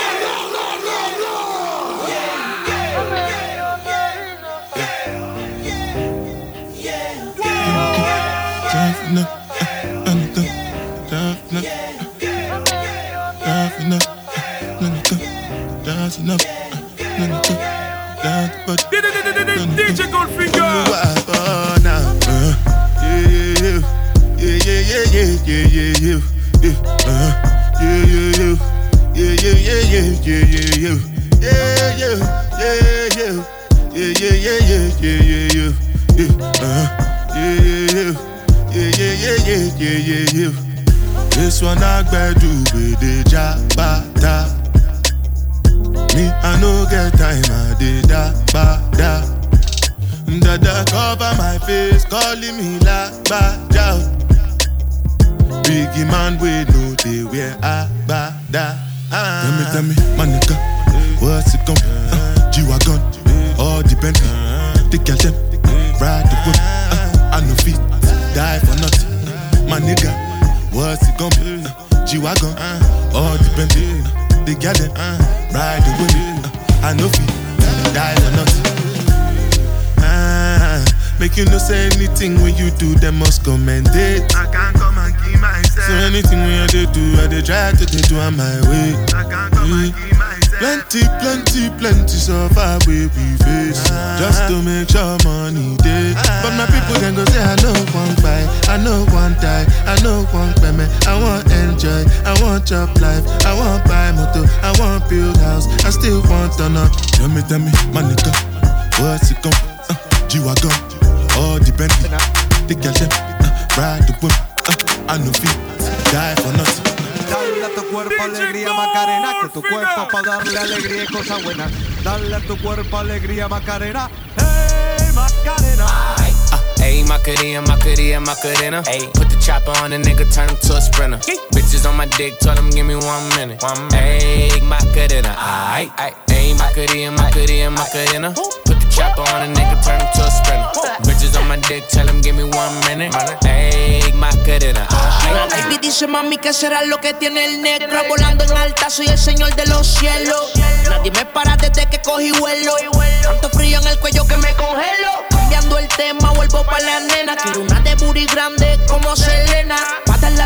Bitches 131.51 131.85
on 131.85 131.97
my 131.97 132.05
dick, 132.05 132.39
told 132.39 132.57
them 132.57 132.69
give 132.69 132.85
me 132.85 132.95
one 132.95 133.29
minute. 133.35 133.61
One 133.61 133.87
minute. 133.89 134.23
Egg 134.23 134.63
macarena, 134.63 135.35
aight. 135.37 135.91
Egg 136.29 136.57
macarena, 136.57 137.11
macarena, 137.11 137.69
macarena. 137.71 138.33
Put 138.65 138.79
the 138.79 138.87
chopper 138.89 139.21
on 139.21 139.43
a 139.43 139.53
nigga, 139.53 139.83
turn 139.83 139.99
him 139.99 140.07
to 140.15 140.23
a 140.23 140.31
sprinter. 140.31 140.69
Bitches 141.03 141.39
on 141.39 141.47
my 141.47 141.57
dick, 141.67 141.87
tell 141.89 142.07
him 142.07 142.21
give 142.21 142.35
me 142.35 142.43
one 142.43 142.73
minute. 142.87 143.13
Egg 143.43 144.15
macarena, 144.15 144.87
aight. 144.89 145.51
Baby 145.51 145.77
dice 145.81 146.07
mami 146.07 146.37
que 146.37 146.53
será 146.53 146.83
lo 146.83 146.97
que 146.99 147.13
tiene 147.13 147.45
el 147.45 147.61
negro. 147.61 147.99
Volando 148.07 148.43
en 148.43 148.57
alta, 148.57 148.89
soy 148.89 149.07
el 149.07 149.17
señor 149.17 149.53
de 149.55 149.65
los 149.67 149.87
cielos. 149.87 150.53
Nadie 150.89 151.11
me 151.11 151.25
para 151.25 151.57
desde 151.57 151.85
que 151.89 152.01
cogí 152.01 152.31
vuelo. 152.31 152.75
Tanto 153.23 153.49
frío 153.49 153.79
en 153.79 153.87
el 153.87 153.99
cuello 153.99 154.25
que 154.25 154.37
me 154.37 154.53
congelo. 154.53 155.25
Cambiando 155.29 155.77
el 155.77 155.87
tema, 155.89 156.31
vuelvo 156.31 156.63
para 156.63 156.83
la 156.83 156.99
nena. 157.01 157.35
Quiero 157.35 157.61
una 157.61 157.79
de 157.81 157.95
booty 157.95 158.25
grande 158.25 158.79
como 158.87 159.15
Selena 159.15 159.77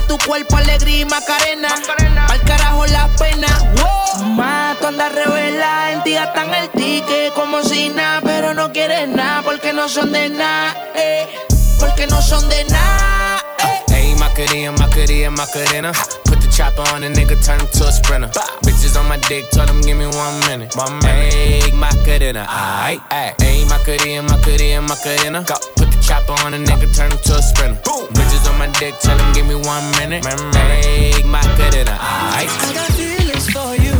tu 0.08 0.18
cuerpo 0.20 0.58
alegría 0.58 1.00
y 1.00 1.06
macarena. 1.06 1.70
Pa'l 2.28 2.42
carajo 2.42 2.86
la 2.86 3.08
pena. 3.18 3.48
Wow. 3.76 4.30
Mato 4.36 4.88
anda 4.88 5.10
revela, 5.10 5.92
en 5.92 6.04
ti 6.04 6.14
gastan 6.14 6.54
el 6.54 6.70
ticket 6.70 7.34
como 7.34 7.62
si 7.64 7.90
nada 7.90 8.22
Pero 8.24 8.54
no 8.54 8.72
quieres 8.72 9.10
nada 9.10 9.42
porque 9.42 9.74
no 9.74 9.90
son 9.90 10.12
de 10.12 10.30
nada 10.30 10.74
eh. 10.96 11.28
Porque 11.80 12.08
no 12.08 12.22
son 12.22 12.48
de 12.48 12.64
nada 12.66 13.45
Macarena, 14.36 14.72
Macarena, 14.74 15.32
Macarena. 15.32 15.94
Put 16.26 16.42
the 16.42 16.52
chopper 16.52 16.84
on 16.94 17.04
a 17.04 17.08
nigga, 17.08 17.40
turn 17.40 17.58
him 17.58 17.68
to 17.72 17.88
a 17.88 17.92
sprinter. 17.92 18.28
Bitches 18.68 19.00
on 19.00 19.08
my 19.08 19.16
dick, 19.30 19.50
tell 19.50 19.66
him 19.66 19.80
give 19.80 19.96
me 19.96 20.08
one 20.08 20.40
minute. 20.42 20.76
One 20.76 21.00
minute. 21.00 21.34
Ayy, 21.34 21.72
Macarena, 21.72 22.44
aight, 22.44 23.00
ayy. 23.16 23.34
Ayy, 23.40 23.64
Macarena, 23.70 24.28
Macarena, 24.28 24.82
Macarena. 24.82 25.46
Go. 25.48 25.56
Put 25.78 25.88
the 25.88 26.04
chopper 26.04 26.36
on 26.44 26.54
a 26.54 26.58
nigga, 26.58 26.94
turn 26.94 27.12
him 27.12 27.20
to 27.24 27.36
a 27.38 27.42
sprinter. 27.42 27.80
Bitches 28.12 28.52
on 28.52 28.60
my 28.60 28.68
dick, 28.76 29.00
tell 29.00 29.18
him 29.18 29.32
give 29.32 29.48
me 29.48 29.56
one 29.56 29.90
minute. 29.96 30.26
Ayy, 30.26 31.24
Macarena, 31.24 31.96
aight. 32.36 32.52
I 32.52 32.74
got 32.76 32.92
feelings 32.92 33.48
for 33.56 33.72
you 33.80 33.96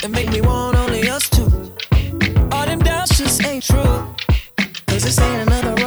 that 0.00 0.08
make 0.10 0.30
me 0.30 0.40
want 0.40 0.78
only 0.78 1.10
us 1.10 1.28
two. 1.28 1.44
All 2.52 2.64
them 2.64 2.78
doubts 2.78 3.18
just 3.18 3.44
ain't 3.44 3.62
true. 3.62 4.16
Cause 4.86 5.04
this 5.04 5.18
ain't 5.18 5.46
another 5.46 5.81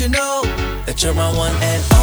you 0.00 0.08
know 0.08 0.40
that 0.86 1.02
you're 1.02 1.12
my 1.12 1.30
one 1.36 1.52
and 1.60 1.92
only. 1.92 1.99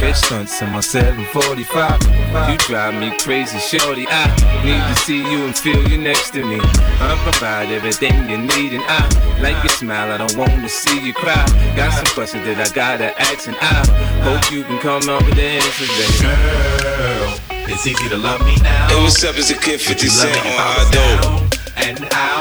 Lot. 0.00 0.06
Catch 0.06 0.16
stunts 0.16 0.62
in 0.62 0.70
my 0.70 0.80
745. 0.80 2.50
You 2.50 2.58
drive 2.58 2.94
me 2.94 3.16
crazy, 3.18 3.58
shorty. 3.58 4.06
I 4.08 4.26
need 4.64 4.82
to 4.94 5.00
see 5.02 5.18
you 5.18 5.44
and 5.44 5.56
feel 5.56 5.86
you 5.88 5.98
next 5.98 6.30
to 6.32 6.44
me. 6.44 6.58
I 7.00 7.18
provide 7.22 7.68
everything 7.70 8.28
you 8.28 8.38
need, 8.38 8.72
and 8.72 8.84
I 8.86 9.40
like 9.40 9.62
your 9.62 9.70
smile. 9.70 10.12
I 10.12 10.16
don't 10.16 10.36
wanna 10.36 10.68
see 10.68 11.00
you 11.04 11.12
cry. 11.12 11.44
Got 11.76 11.92
some 11.92 12.06
questions 12.14 12.44
that 12.46 12.58
I 12.58 12.74
gotta 12.74 13.18
ask, 13.20 13.48
and 13.48 13.56
I 13.60 13.86
hope 14.22 14.50
you 14.50 14.64
can 14.64 14.78
come 14.78 15.08
up 15.08 15.24
with 15.24 15.36
the 15.36 15.42
answers, 15.42 15.88
baby. 15.88 16.18
Girl, 16.22 17.34
it's 17.68 17.86
easy 17.86 18.08
to 18.08 18.16
love 18.16 18.40
me 18.44 18.56
now. 18.62 18.88
Hey, 18.88 19.02
what's 19.02 19.22
up? 19.24 19.36
It's 19.36 19.50
a 19.50 19.54
kid 19.54 19.80
50 19.80 20.06
You 20.06 20.12
love 20.18 20.32
me 20.32 20.40
on 20.40 20.60
our 20.60 20.84
dope. 20.90 21.20
down 21.20 21.50
and 21.76 21.98
out, 22.12 22.39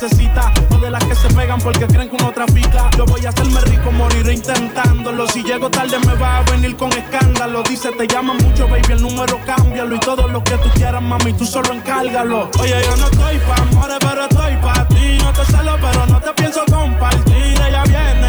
necesita. 0.00 0.52
De 0.80 0.90
las 0.90 1.04
que 1.04 1.14
se 1.14 1.28
pegan 1.34 1.60
porque 1.60 1.86
creen 1.86 2.08
que 2.08 2.16
uno 2.16 2.30
trafica. 2.32 2.88
Yo 2.96 3.04
voy 3.04 3.24
a 3.26 3.30
hacerme 3.30 3.60
rico, 3.62 3.90
moriré 3.90 4.34
intentándolo. 4.34 5.26
Si 5.26 5.42
llego 5.42 5.68
tarde, 5.68 5.98
me 6.06 6.14
va 6.14 6.38
a 6.38 6.42
venir 6.42 6.76
con 6.76 6.90
escándalo. 6.92 7.62
Dice, 7.64 7.90
te 7.92 8.06
llaman 8.06 8.36
mucho, 8.36 8.68
baby, 8.68 8.92
el 8.92 9.02
número 9.02 9.40
cámbialo. 9.44 9.96
Y 9.96 10.00
todo 10.00 10.28
lo 10.28 10.42
que 10.44 10.56
tú 10.58 10.68
quieras, 10.74 11.02
mami, 11.02 11.32
tú 11.32 11.44
solo 11.44 11.72
encárgalo. 11.72 12.48
Oye, 12.60 12.80
yo 12.84 12.96
no 12.96 13.06
estoy 13.06 13.38
pa' 13.38 13.62
amores, 13.62 13.98
pero 14.00 14.22
estoy 14.22 14.56
pa' 14.56 14.88
ti. 14.88 15.18
No 15.18 15.32
te 15.32 15.44
celo, 15.46 15.76
pero 15.80 16.06
no 16.06 16.20
te 16.20 16.32
pienso 16.34 16.64
compartir. 16.70 17.60
Ella 17.66 17.82
viene 17.84 18.27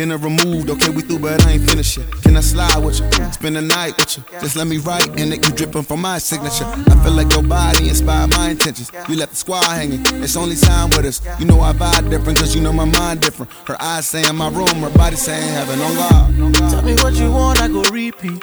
Dinner 0.00 0.16
removed, 0.16 0.70
okay, 0.70 0.88
we 0.88 1.02
through, 1.02 1.18
but 1.18 1.44
I 1.44 1.50
ain't 1.50 1.68
finished 1.68 1.98
yet. 1.98 2.10
Can 2.22 2.34
I 2.34 2.40
slide 2.40 2.78
with 2.82 3.00
you? 3.00 3.32
Spend 3.32 3.54
the 3.54 3.60
night 3.60 3.98
with 3.98 4.16
you. 4.16 4.24
Just 4.40 4.56
let 4.56 4.66
me 4.66 4.78
write 4.78 5.06
and 5.20 5.30
it 5.30 5.46
you 5.46 5.54
dripping 5.54 5.82
from 5.82 6.00
my 6.00 6.16
signature. 6.16 6.64
I 6.64 7.04
feel 7.04 7.12
like 7.12 7.30
your 7.34 7.42
body 7.42 7.90
inspired 7.90 8.30
my 8.30 8.48
intentions. 8.48 8.90
You 9.10 9.16
left 9.16 9.32
the 9.32 9.36
squad 9.36 9.62
hanging, 9.64 10.00
it's 10.24 10.36
only 10.36 10.56
time 10.56 10.88
with 10.88 11.04
us. 11.04 11.20
You 11.38 11.44
know 11.44 11.60
I 11.60 11.74
vibe 11.74 12.08
different, 12.08 12.38
cause 12.38 12.54
you 12.54 12.62
know 12.62 12.72
my 12.72 12.86
mind 12.86 13.20
different. 13.20 13.52
Her 13.66 13.76
eyes 13.78 14.06
saying 14.06 14.34
my 14.34 14.48
room, 14.48 14.68
her 14.68 14.88
body 14.88 15.16
saying 15.16 15.46
heaven 15.52 15.78
on 15.82 15.94
God. 15.94 16.70
Tell 16.70 16.80
me 16.82 16.94
what 16.94 17.12
you 17.16 17.30
want, 17.30 17.60
I 17.60 17.68
go 17.68 17.82
repeat. 17.92 18.42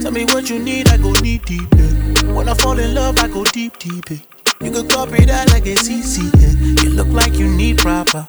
Tell 0.00 0.12
me 0.12 0.26
what 0.26 0.50
you 0.50 0.58
need, 0.58 0.90
I 0.90 0.98
go 0.98 1.14
deep, 1.14 1.46
deep. 1.46 1.66
Yeah. 1.76 2.32
When 2.34 2.46
I 2.46 2.52
fall 2.52 2.78
in 2.78 2.94
love, 2.94 3.18
I 3.20 3.28
go 3.28 3.42
deep, 3.44 3.78
deep. 3.78 4.10
Yeah. 4.10 4.18
You 4.60 4.70
could 4.70 4.90
copy 4.90 5.24
that 5.24 5.50
like 5.50 5.64
it's 5.64 5.88
easy. 5.88 6.28
Yeah. 6.38 6.82
You 6.82 6.90
look 6.90 7.08
like 7.08 7.38
you 7.38 7.48
need 7.48 7.78
proper. 7.78 8.28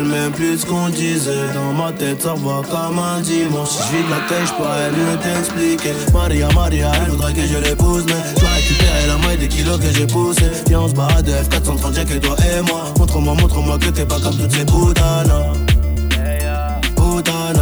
rappelle 0.00 0.10
même 0.10 0.32
plus 0.32 0.58
ce 0.58 0.66
qu'on 0.66 0.88
disait. 0.88 1.52
Dans 1.54 1.72
ma 1.72 1.92
tête 1.92 2.22
ça 2.22 2.34
va 2.34 2.62
comme 2.68 2.98
un 2.98 3.20
dimanche. 3.20 3.68
Si 3.68 3.82
je 3.82 3.96
vide 3.96 4.10
la 4.10 4.28
tête 4.28 4.46
je 4.46 4.52
pourrais 4.54 4.90
mieux 4.90 5.16
t'expliquer. 5.22 5.94
Maria 6.12 6.48
Maria 6.54 6.92
elle 6.94 7.10
voudrait 7.10 7.32
que 7.32 7.42
je 7.42 7.58
l'épouse 7.58 8.04
Mais 8.06 8.40
dois 8.40 8.48
récupérer 8.50 9.06
la 9.08 9.16
moitié 9.16 9.38
des 9.38 9.48
kilos 9.48 9.78
que 9.78 9.92
j'ai 9.92 10.06
poussé. 10.06 10.44
Viens 10.68 10.80
on 10.80 10.88
se 10.88 10.94
barre 10.94 11.22
de 11.22 11.32
F430 11.32 11.96
y'a 11.96 12.04
que 12.04 12.14
toi 12.14 12.36
et 12.38 12.60
moi. 12.62 12.84
Montre-moi 12.98 13.34
montre-moi 13.34 13.78
que 13.78 13.90
t'es 13.90 14.06
pas 14.06 14.20
comme 14.20 14.36
toutes 14.36 14.52
ces 14.52 14.64
putanas 14.64 15.52
Putanas 16.96 17.60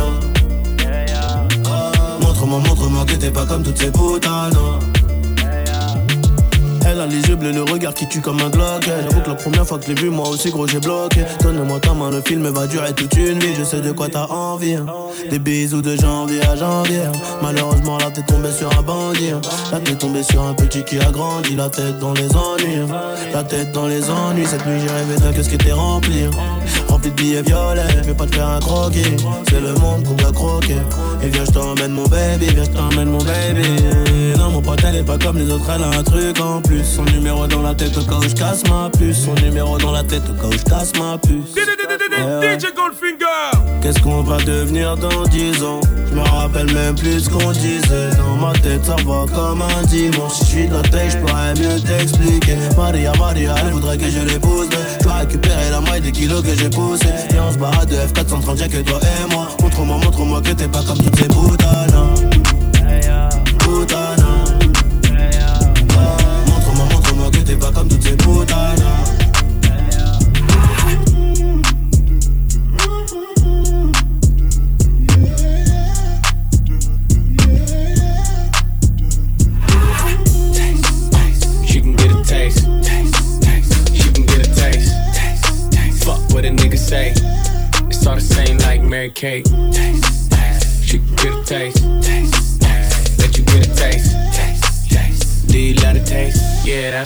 Montre-moi 2.20 2.60
montre-moi 2.60 3.05
que 3.05 3.15
t'es 3.15 3.31
pas 3.31 3.47
comme 3.47 3.62
toutes 3.62 3.78
ces 3.78 3.90
putanas 3.90 4.98
elle 6.90 7.01
a 7.01 7.06
les 7.06 7.20
yeux 7.28 7.36
bleus, 7.36 7.52
le 7.52 7.62
regard 7.62 7.94
qui 7.94 8.09
tue 8.09 8.20
comme 8.20 8.40
un 8.40 8.48
Glock. 8.51 8.85
J'avoue 8.86 9.20
que 9.23 9.28
la 9.28 9.35
première 9.35 9.66
fois 9.66 9.78
que 9.78 9.85
je 9.86 9.93
l'ai 9.93 10.01
vu, 10.01 10.10
moi 10.10 10.28
aussi 10.28 10.51
gros 10.51 10.66
j'ai 10.66 10.81
bloqué. 10.81 11.23
Donne-moi 11.43 11.78
ta 11.81 11.93
main, 11.94 12.10
le 12.10 12.20
film 12.23 12.47
va 12.48 12.66
durer 12.66 12.93
toute 12.93 13.15
une 13.16 13.39
vie. 13.39 13.55
Je 13.59 13.65
sais 13.65 13.81
de 13.81 13.93
quoi 13.93 14.09
t'as 14.09 14.27
envie. 14.27 14.74
hein. 14.74 14.86
Des 15.31 15.39
bisous 15.39 15.82
de 15.82 15.97
janvier 15.97 16.40
à 16.43 16.56
janvier. 16.56 17.02
Malheureusement, 17.43 17.98
là 17.98 18.10
t'es 18.12 18.23
tombé 18.23 18.48
sur 18.51 18.70
un 18.78 18.82
bandit. 18.82 19.31
hein. 19.31 19.40
Là 19.73 19.81
t'es 19.81 19.94
tombé 19.94 20.23
sur 20.23 20.43
un 20.43 20.55
petit 20.55 20.82
qui 20.85 20.98
a 20.98 21.10
grandi. 21.10 21.55
La 21.56 21.69
tête 21.69 21.98
dans 21.98 22.12
les 22.15 22.28
ennuis. 22.35 22.77
hein. 22.90 22.97
La 23.32 23.44
tête 23.44 23.73
dans 23.73 23.86
les 23.86 24.09
ennuis. 24.10 24.47
Cette 24.47 24.66
nuit 24.66 24.81
j'ai 24.81 24.93
rêvé 24.93 25.16
d'un 25.20 25.32
qu'est-ce 25.32 25.48
qui 25.48 25.55
était 25.56 25.73
rempli. 25.73 26.24
Hein. 26.99 27.09
Rempli 27.09 27.43
de. 27.43 28.09
Je 28.09 28.12
pas 28.12 28.27
te 28.27 28.35
faire 28.35 28.49
un 28.49 28.61
croquis. 28.61 29.16
C'est 29.49 29.61
le 29.61 29.75
monde 29.75 30.05
qu'on 30.05 30.15
doit 30.15 30.33
croquer. 30.33 30.77
Et 31.23 31.29
viens, 31.29 31.45
je 31.45 31.51
t'emmène 31.51 31.93
mon 31.93 32.07
baby. 32.07 32.47
Viens, 32.47 32.65
je 32.65 32.70
t'emmène 32.70 33.11
mon 33.11 33.19
baby. 33.19 33.83
Non, 34.37 34.51
mon 34.51 34.62
pote, 34.62 34.81
elle 34.87 34.97
est 34.97 35.05
pas 35.05 35.19
comme 35.19 35.39
les 35.39 35.51
autres. 35.51 35.70
Elle 35.75 35.83
a 35.83 35.99
un 35.99 36.03
truc 36.03 36.41
en 36.41 36.61
plus. 36.61 36.85
Son 36.85 37.05
numéro 37.05 37.47
dans 37.47 37.62
la 37.62 37.75
tête 37.75 37.97
au 37.97 38.03
cas 38.03 38.16
où 38.16 38.23
je 38.23 38.35
casse 38.35 38.62
ma 38.69 38.91
puce. 38.91 39.25
Son 39.25 39.35
numéro 39.35 39.79
dans 39.79 39.93
la 39.93 40.03
tête 40.03 40.23
au 40.29 40.41
cas 40.41 40.49
où 40.49 40.53
je 40.53 40.65
casse 40.65 40.93
ma 40.99 41.19
puce. 41.19 41.55
DJ 41.55 42.75
Goldfinger. 42.75 43.81
Qu'est-ce 43.83 44.01
qu'on 44.01 44.23
va 44.23 44.39
devenir 44.39 44.97
dans 44.97 45.25
10 45.25 45.62
ans 45.62 45.81
Je 46.10 46.14
me 46.16 46.20
rappelle 46.20 46.72
même 46.72 46.94
plus 46.94 47.20
ce 47.20 47.30
qu'on 47.30 47.52
disait. 47.52 48.10
Dans 48.16 48.47
ma 48.47 48.52
tête 48.55 48.85
ça 48.85 48.97
va 48.97 49.26
comme 49.35 49.62
un 49.62 49.82
dimanche. 49.86 50.32
Si 50.32 50.44
je 50.44 50.51
suis 50.51 50.68
de 50.68 50.74
la 50.74 50.82
tête 50.82 51.12
je 51.12 51.18
pourrais 51.18 51.55
mieux 51.55 51.80
t'expliquer. 51.80 52.56
Maria 52.76 53.12
Maria 53.18 53.55
elle 53.62 53.72
voudrait 53.72 53.98
que 53.98 54.09
je 54.09 54.20
l'épouse 54.20 54.68
je 54.98 55.05
dois 55.05 55.14
récupérer 55.14 55.70
la 55.70 55.80
maille 55.80 56.01
des 56.01 56.12
kilos 56.12 56.43
que 56.43 56.55
j'ai 56.55 56.70
poussé 56.70 57.06
Et 57.06 57.40
on 57.40 57.52
se 57.52 57.59
barre 57.59 57.86
de 57.86 57.94
F430 57.94 58.59
y'a 58.59 58.68
que 58.68 58.78
toi 58.78 58.98
et 59.02 59.32
moi. 59.32 59.48
Montre-moi 59.62 59.97
montre-moi 60.05 60.40
que 60.43 60.51
t'es 60.52 60.68
pas 60.68 60.82
comme 60.82 60.98
toutes 60.98 61.18
ces 61.18 61.28
boutanas 61.28 61.98
Kate. 89.19 89.45
Taste, 89.73 90.31
taste. 90.31 90.85
She 90.85 91.01
taste. 91.16 91.45
taste, 91.45 91.98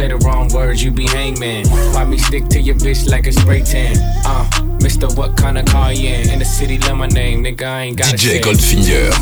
Say 0.00 0.08
the 0.08 0.16
wrong 0.24 0.48
words, 0.48 0.82
you 0.82 0.90
be 0.90 1.06
hangman. 1.08 1.68
Why 1.92 2.06
me 2.06 2.16
stick 2.16 2.48
to 2.48 2.58
your 2.58 2.74
bitch 2.76 3.06
like 3.10 3.26
a 3.26 3.32
spray 3.32 3.60
tan? 3.60 3.98
Uh, 4.24 4.48
Mister, 4.80 5.08
what 5.08 5.36
kind 5.36 5.58
of 5.58 5.66
car 5.66 5.92
you 5.92 6.08
in? 6.08 6.30
In 6.30 6.38
the 6.38 6.44
city, 6.46 6.78
love 6.78 6.96
my 6.96 7.06
name, 7.06 7.44
nigga, 7.44 7.66
I 7.66 7.82
ain't 7.82 7.98
got 7.98 8.06
DJ 8.06 8.40
Goldfinger. 8.40 9.12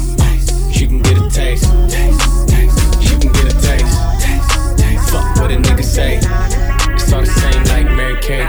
She 0.73 0.87
can 0.87 1.03
get 1.03 1.19
a 1.19 1.29
taste. 1.35 1.65
taste, 1.91 2.49
taste. 2.49 3.03
She 3.03 3.19
can 3.19 3.33
get 3.33 3.51
a 3.51 3.59
taste. 3.59 3.91
taste, 4.23 4.79
taste. 4.79 5.11
Fuck 5.11 5.27
what 5.43 5.51
a 5.51 5.57
nigga 5.57 5.83
say. 5.83 6.19
It's 6.95 7.13
all 7.13 7.23
the 7.23 7.27
same 7.27 7.65
like 7.75 7.91
Mary 7.97 8.15
Kate. 8.23 8.47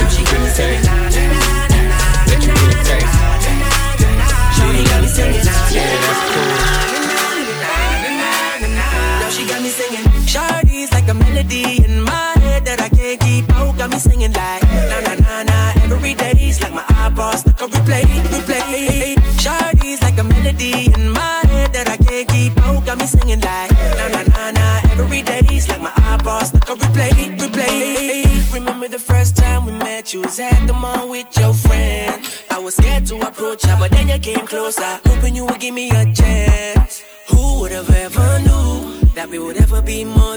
She 0.00 0.16
can 0.16 0.24
get 0.32 0.40
a 0.40 0.56
taste. 0.56 0.88
Let 2.24 2.40
you 2.40 2.52
get 2.56 2.72
a 2.72 2.80
taste. 2.88 3.20
Yeah, 5.76 5.92
that's 6.00 6.24
cool. 6.32 6.48
Now 9.20 9.28
she 9.28 9.44
got 9.46 9.60
me 9.60 9.68
singing. 9.68 10.09
Shardy's 10.80 10.94
like 10.94 11.08
a 11.10 11.14
melody 11.14 11.84
in 11.84 12.02
my 12.04 12.32
head 12.40 12.64
that 12.64 12.80
I 12.80 12.88
can't 12.88 13.20
keep 13.20 13.50
out. 13.50 13.76
Got 13.76 13.90
me 13.90 13.98
singing 13.98 14.32
like 14.32 14.62
na 14.62 15.00
na 15.00 15.14
na 15.14 15.42
na. 15.42 15.72
Every 15.92 16.14
day 16.14 16.32
day's 16.32 16.58
like 16.62 16.72
my 16.72 16.82
eyeballs 16.88 17.40
stuck 17.40 17.60
on 17.60 17.68
replay, 17.68 18.04
replay. 18.32 19.14
Shardy's 19.38 20.00
like 20.00 20.16
a 20.16 20.24
melody 20.24 20.86
in 20.86 21.10
my 21.10 21.42
head 21.52 21.74
that 21.74 21.86
I 21.86 21.98
can't 21.98 22.26
keep 22.28 22.56
out. 22.64 22.86
Got 22.86 22.96
me 22.96 23.04
singing 23.04 23.40
like 23.40 23.70
na 23.98 24.08
na 24.08 24.22
na 24.22 24.50
na. 24.52 24.80
Every 24.92 25.20
day 25.20 25.42
day's 25.42 25.68
like 25.68 25.82
my 25.82 25.92
eyeballs 25.96 26.48
stuck 26.48 26.70
on 26.70 26.78
replay, 26.78 27.36
replay. 27.36 28.54
Remember 28.54 28.88
the 28.88 28.98
first 28.98 29.36
time 29.36 29.66
we 29.66 29.72
met? 29.72 30.14
You 30.14 30.22
was 30.22 30.40
at 30.40 30.66
the 30.66 30.72
mall 30.72 31.10
with 31.10 31.28
your 31.36 31.52
friend. 31.52 32.24
I 32.50 32.58
was 32.58 32.76
scared 32.76 33.04
to 33.08 33.20
approach 33.20 33.66
her, 33.66 33.76
but 33.78 33.90
then 33.90 34.08
you 34.08 34.18
came 34.18 34.46
closer, 34.46 34.98
hoping 35.04 35.36
you 35.36 35.44
would 35.44 35.60
give 35.60 35.74
me 35.74 35.90
a 35.90 36.10
chance. 36.14 37.04
Who 37.28 37.60
would 37.60 37.72
have 37.72 37.90
ever 37.90 38.38
knew 38.38 39.00
that 39.14 39.28
we 39.28 39.38
would 39.38 39.58
ever 39.58 39.82
be 39.82 40.04
more 40.04 40.29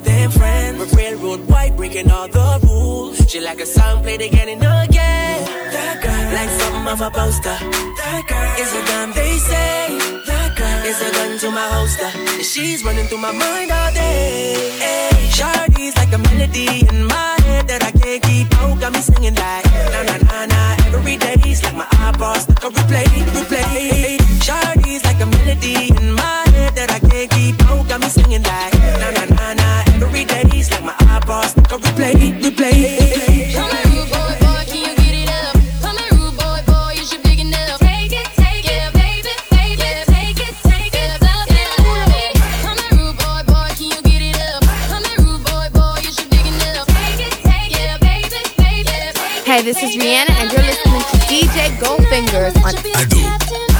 breaking 1.84 2.10
all 2.12 2.30
the 2.30 2.60
rules. 2.64 3.18
She 3.30 3.42
like 3.42 3.60
a 3.60 3.66
song 3.66 4.04
played 4.04 4.22
again 4.22 4.48
and 4.48 4.64
again. 4.64 5.44
That 5.76 6.00
girl, 6.04 6.24
like 6.38 6.52
something 6.60 6.88
of 6.94 7.02
a 7.02 7.12
poster. 7.12 7.58
That 8.00 8.24
girl 8.32 8.52
is 8.64 8.72
a 8.80 8.84
gun, 8.88 9.12
they 9.12 9.36
say. 9.50 10.00
That 10.30 10.56
girl 10.56 10.82
is 10.88 11.00
a 11.08 11.10
gun 11.12 11.32
to 11.44 11.52
my 11.52 11.68
holster. 11.76 12.10
And 12.40 12.46
she's 12.52 12.86
running 12.86 13.08
through 13.08 13.24
my 13.28 13.34
mind 13.34 13.70
all 13.72 13.92
day. 13.92 14.72
Hey, 14.80 15.28
Shardy's 15.36 15.96
like 16.00 16.14
a 16.14 16.20
melody 16.20 16.88
in 16.88 17.04
my 17.04 17.36
head 17.48 17.68
that 17.68 17.84
I 17.84 17.92
can't 17.92 18.24
keep 18.24 18.48
out. 18.64 18.80
Got 18.80 18.94
me 18.94 19.02
singing 19.02 19.36
like 19.36 19.66
na 19.94 20.00
na 20.08 20.16
na 20.24 20.46
na. 20.54 20.62
Every 20.96 21.18
day's 21.18 21.64
like 21.64 21.76
my 21.76 21.88
eyeballs 22.00 22.44
stuck 22.44 22.64
on 22.64 22.72
replay, 22.80 23.12
replay. 23.36 24.24
Shardy's 24.40 25.04
like 25.04 25.20
a 25.20 25.28
melody 25.28 25.92
in 26.00 26.14
my 26.16 26.44
head 26.56 26.76
that 26.80 26.90
I 26.96 27.00
can't 27.00 27.30
keep 27.36 27.60
out. 27.68 27.84
Got 27.90 28.00
me 28.00 28.08
singing 28.08 28.44
like 28.44 28.73
eyeballs 31.74 31.82
stuck 31.82 31.82
replay, 31.82 32.40
replay. 32.42 33.54
Come 33.54 33.72
here, 33.72 33.86
rude 33.90 34.10
boy, 34.10 34.34
boy, 34.40 34.64
can 34.68 34.78
you 34.78 34.96
get 34.96 35.16
it 35.24 35.30
up? 35.30 35.56
Come 35.82 35.98
here, 35.98 36.14
rude 36.14 36.38
boy, 36.38 36.62
boy, 36.68 36.94
you 36.96 37.06
should 37.06 37.24
big 37.24 37.40
enough. 37.40 37.80
Take 37.80 38.12
it, 38.12 38.28
take 38.36 38.66
it, 38.66 38.94
baby, 38.94 39.30
baby, 39.50 39.90
take 40.06 40.40
it, 40.40 40.56
take 40.64 40.94
it, 40.94 41.22
love 41.22 41.50
it, 41.50 41.70
love 41.82 42.14
it. 42.14 42.34
Come 42.62 42.78
here, 42.78 42.98
rude 42.98 43.18
boy, 43.18 43.42
boy, 43.48 43.70
can 43.78 43.90
you 43.90 44.02
get 44.04 44.22
it 44.22 44.38
up? 44.54 44.64
Come 44.90 45.04
here, 45.04 45.20
rude 45.26 45.44
boy, 45.46 45.68
boy, 45.74 45.98
you 46.04 46.12
should 46.12 46.30
big 46.30 46.46
enough. 46.46 46.88
Take 46.88 47.22
it, 47.26 47.34
take 47.42 47.74
it, 47.74 48.02
baby, 48.02 48.40
baby, 48.58 48.86
take 48.86 48.90
it. 48.90 49.18
Hey, 49.46 49.62
this 49.62 49.82
is 49.82 49.96
Rihanna, 49.98 50.34
and 50.42 50.52
you're 50.52 50.66
listening 50.66 51.02
to 51.02 51.18
DJ 51.26 51.74
Goldfingers 51.82 52.56
on 52.62 52.76
Ado. 52.78 53.18
Tonight 53.18 53.73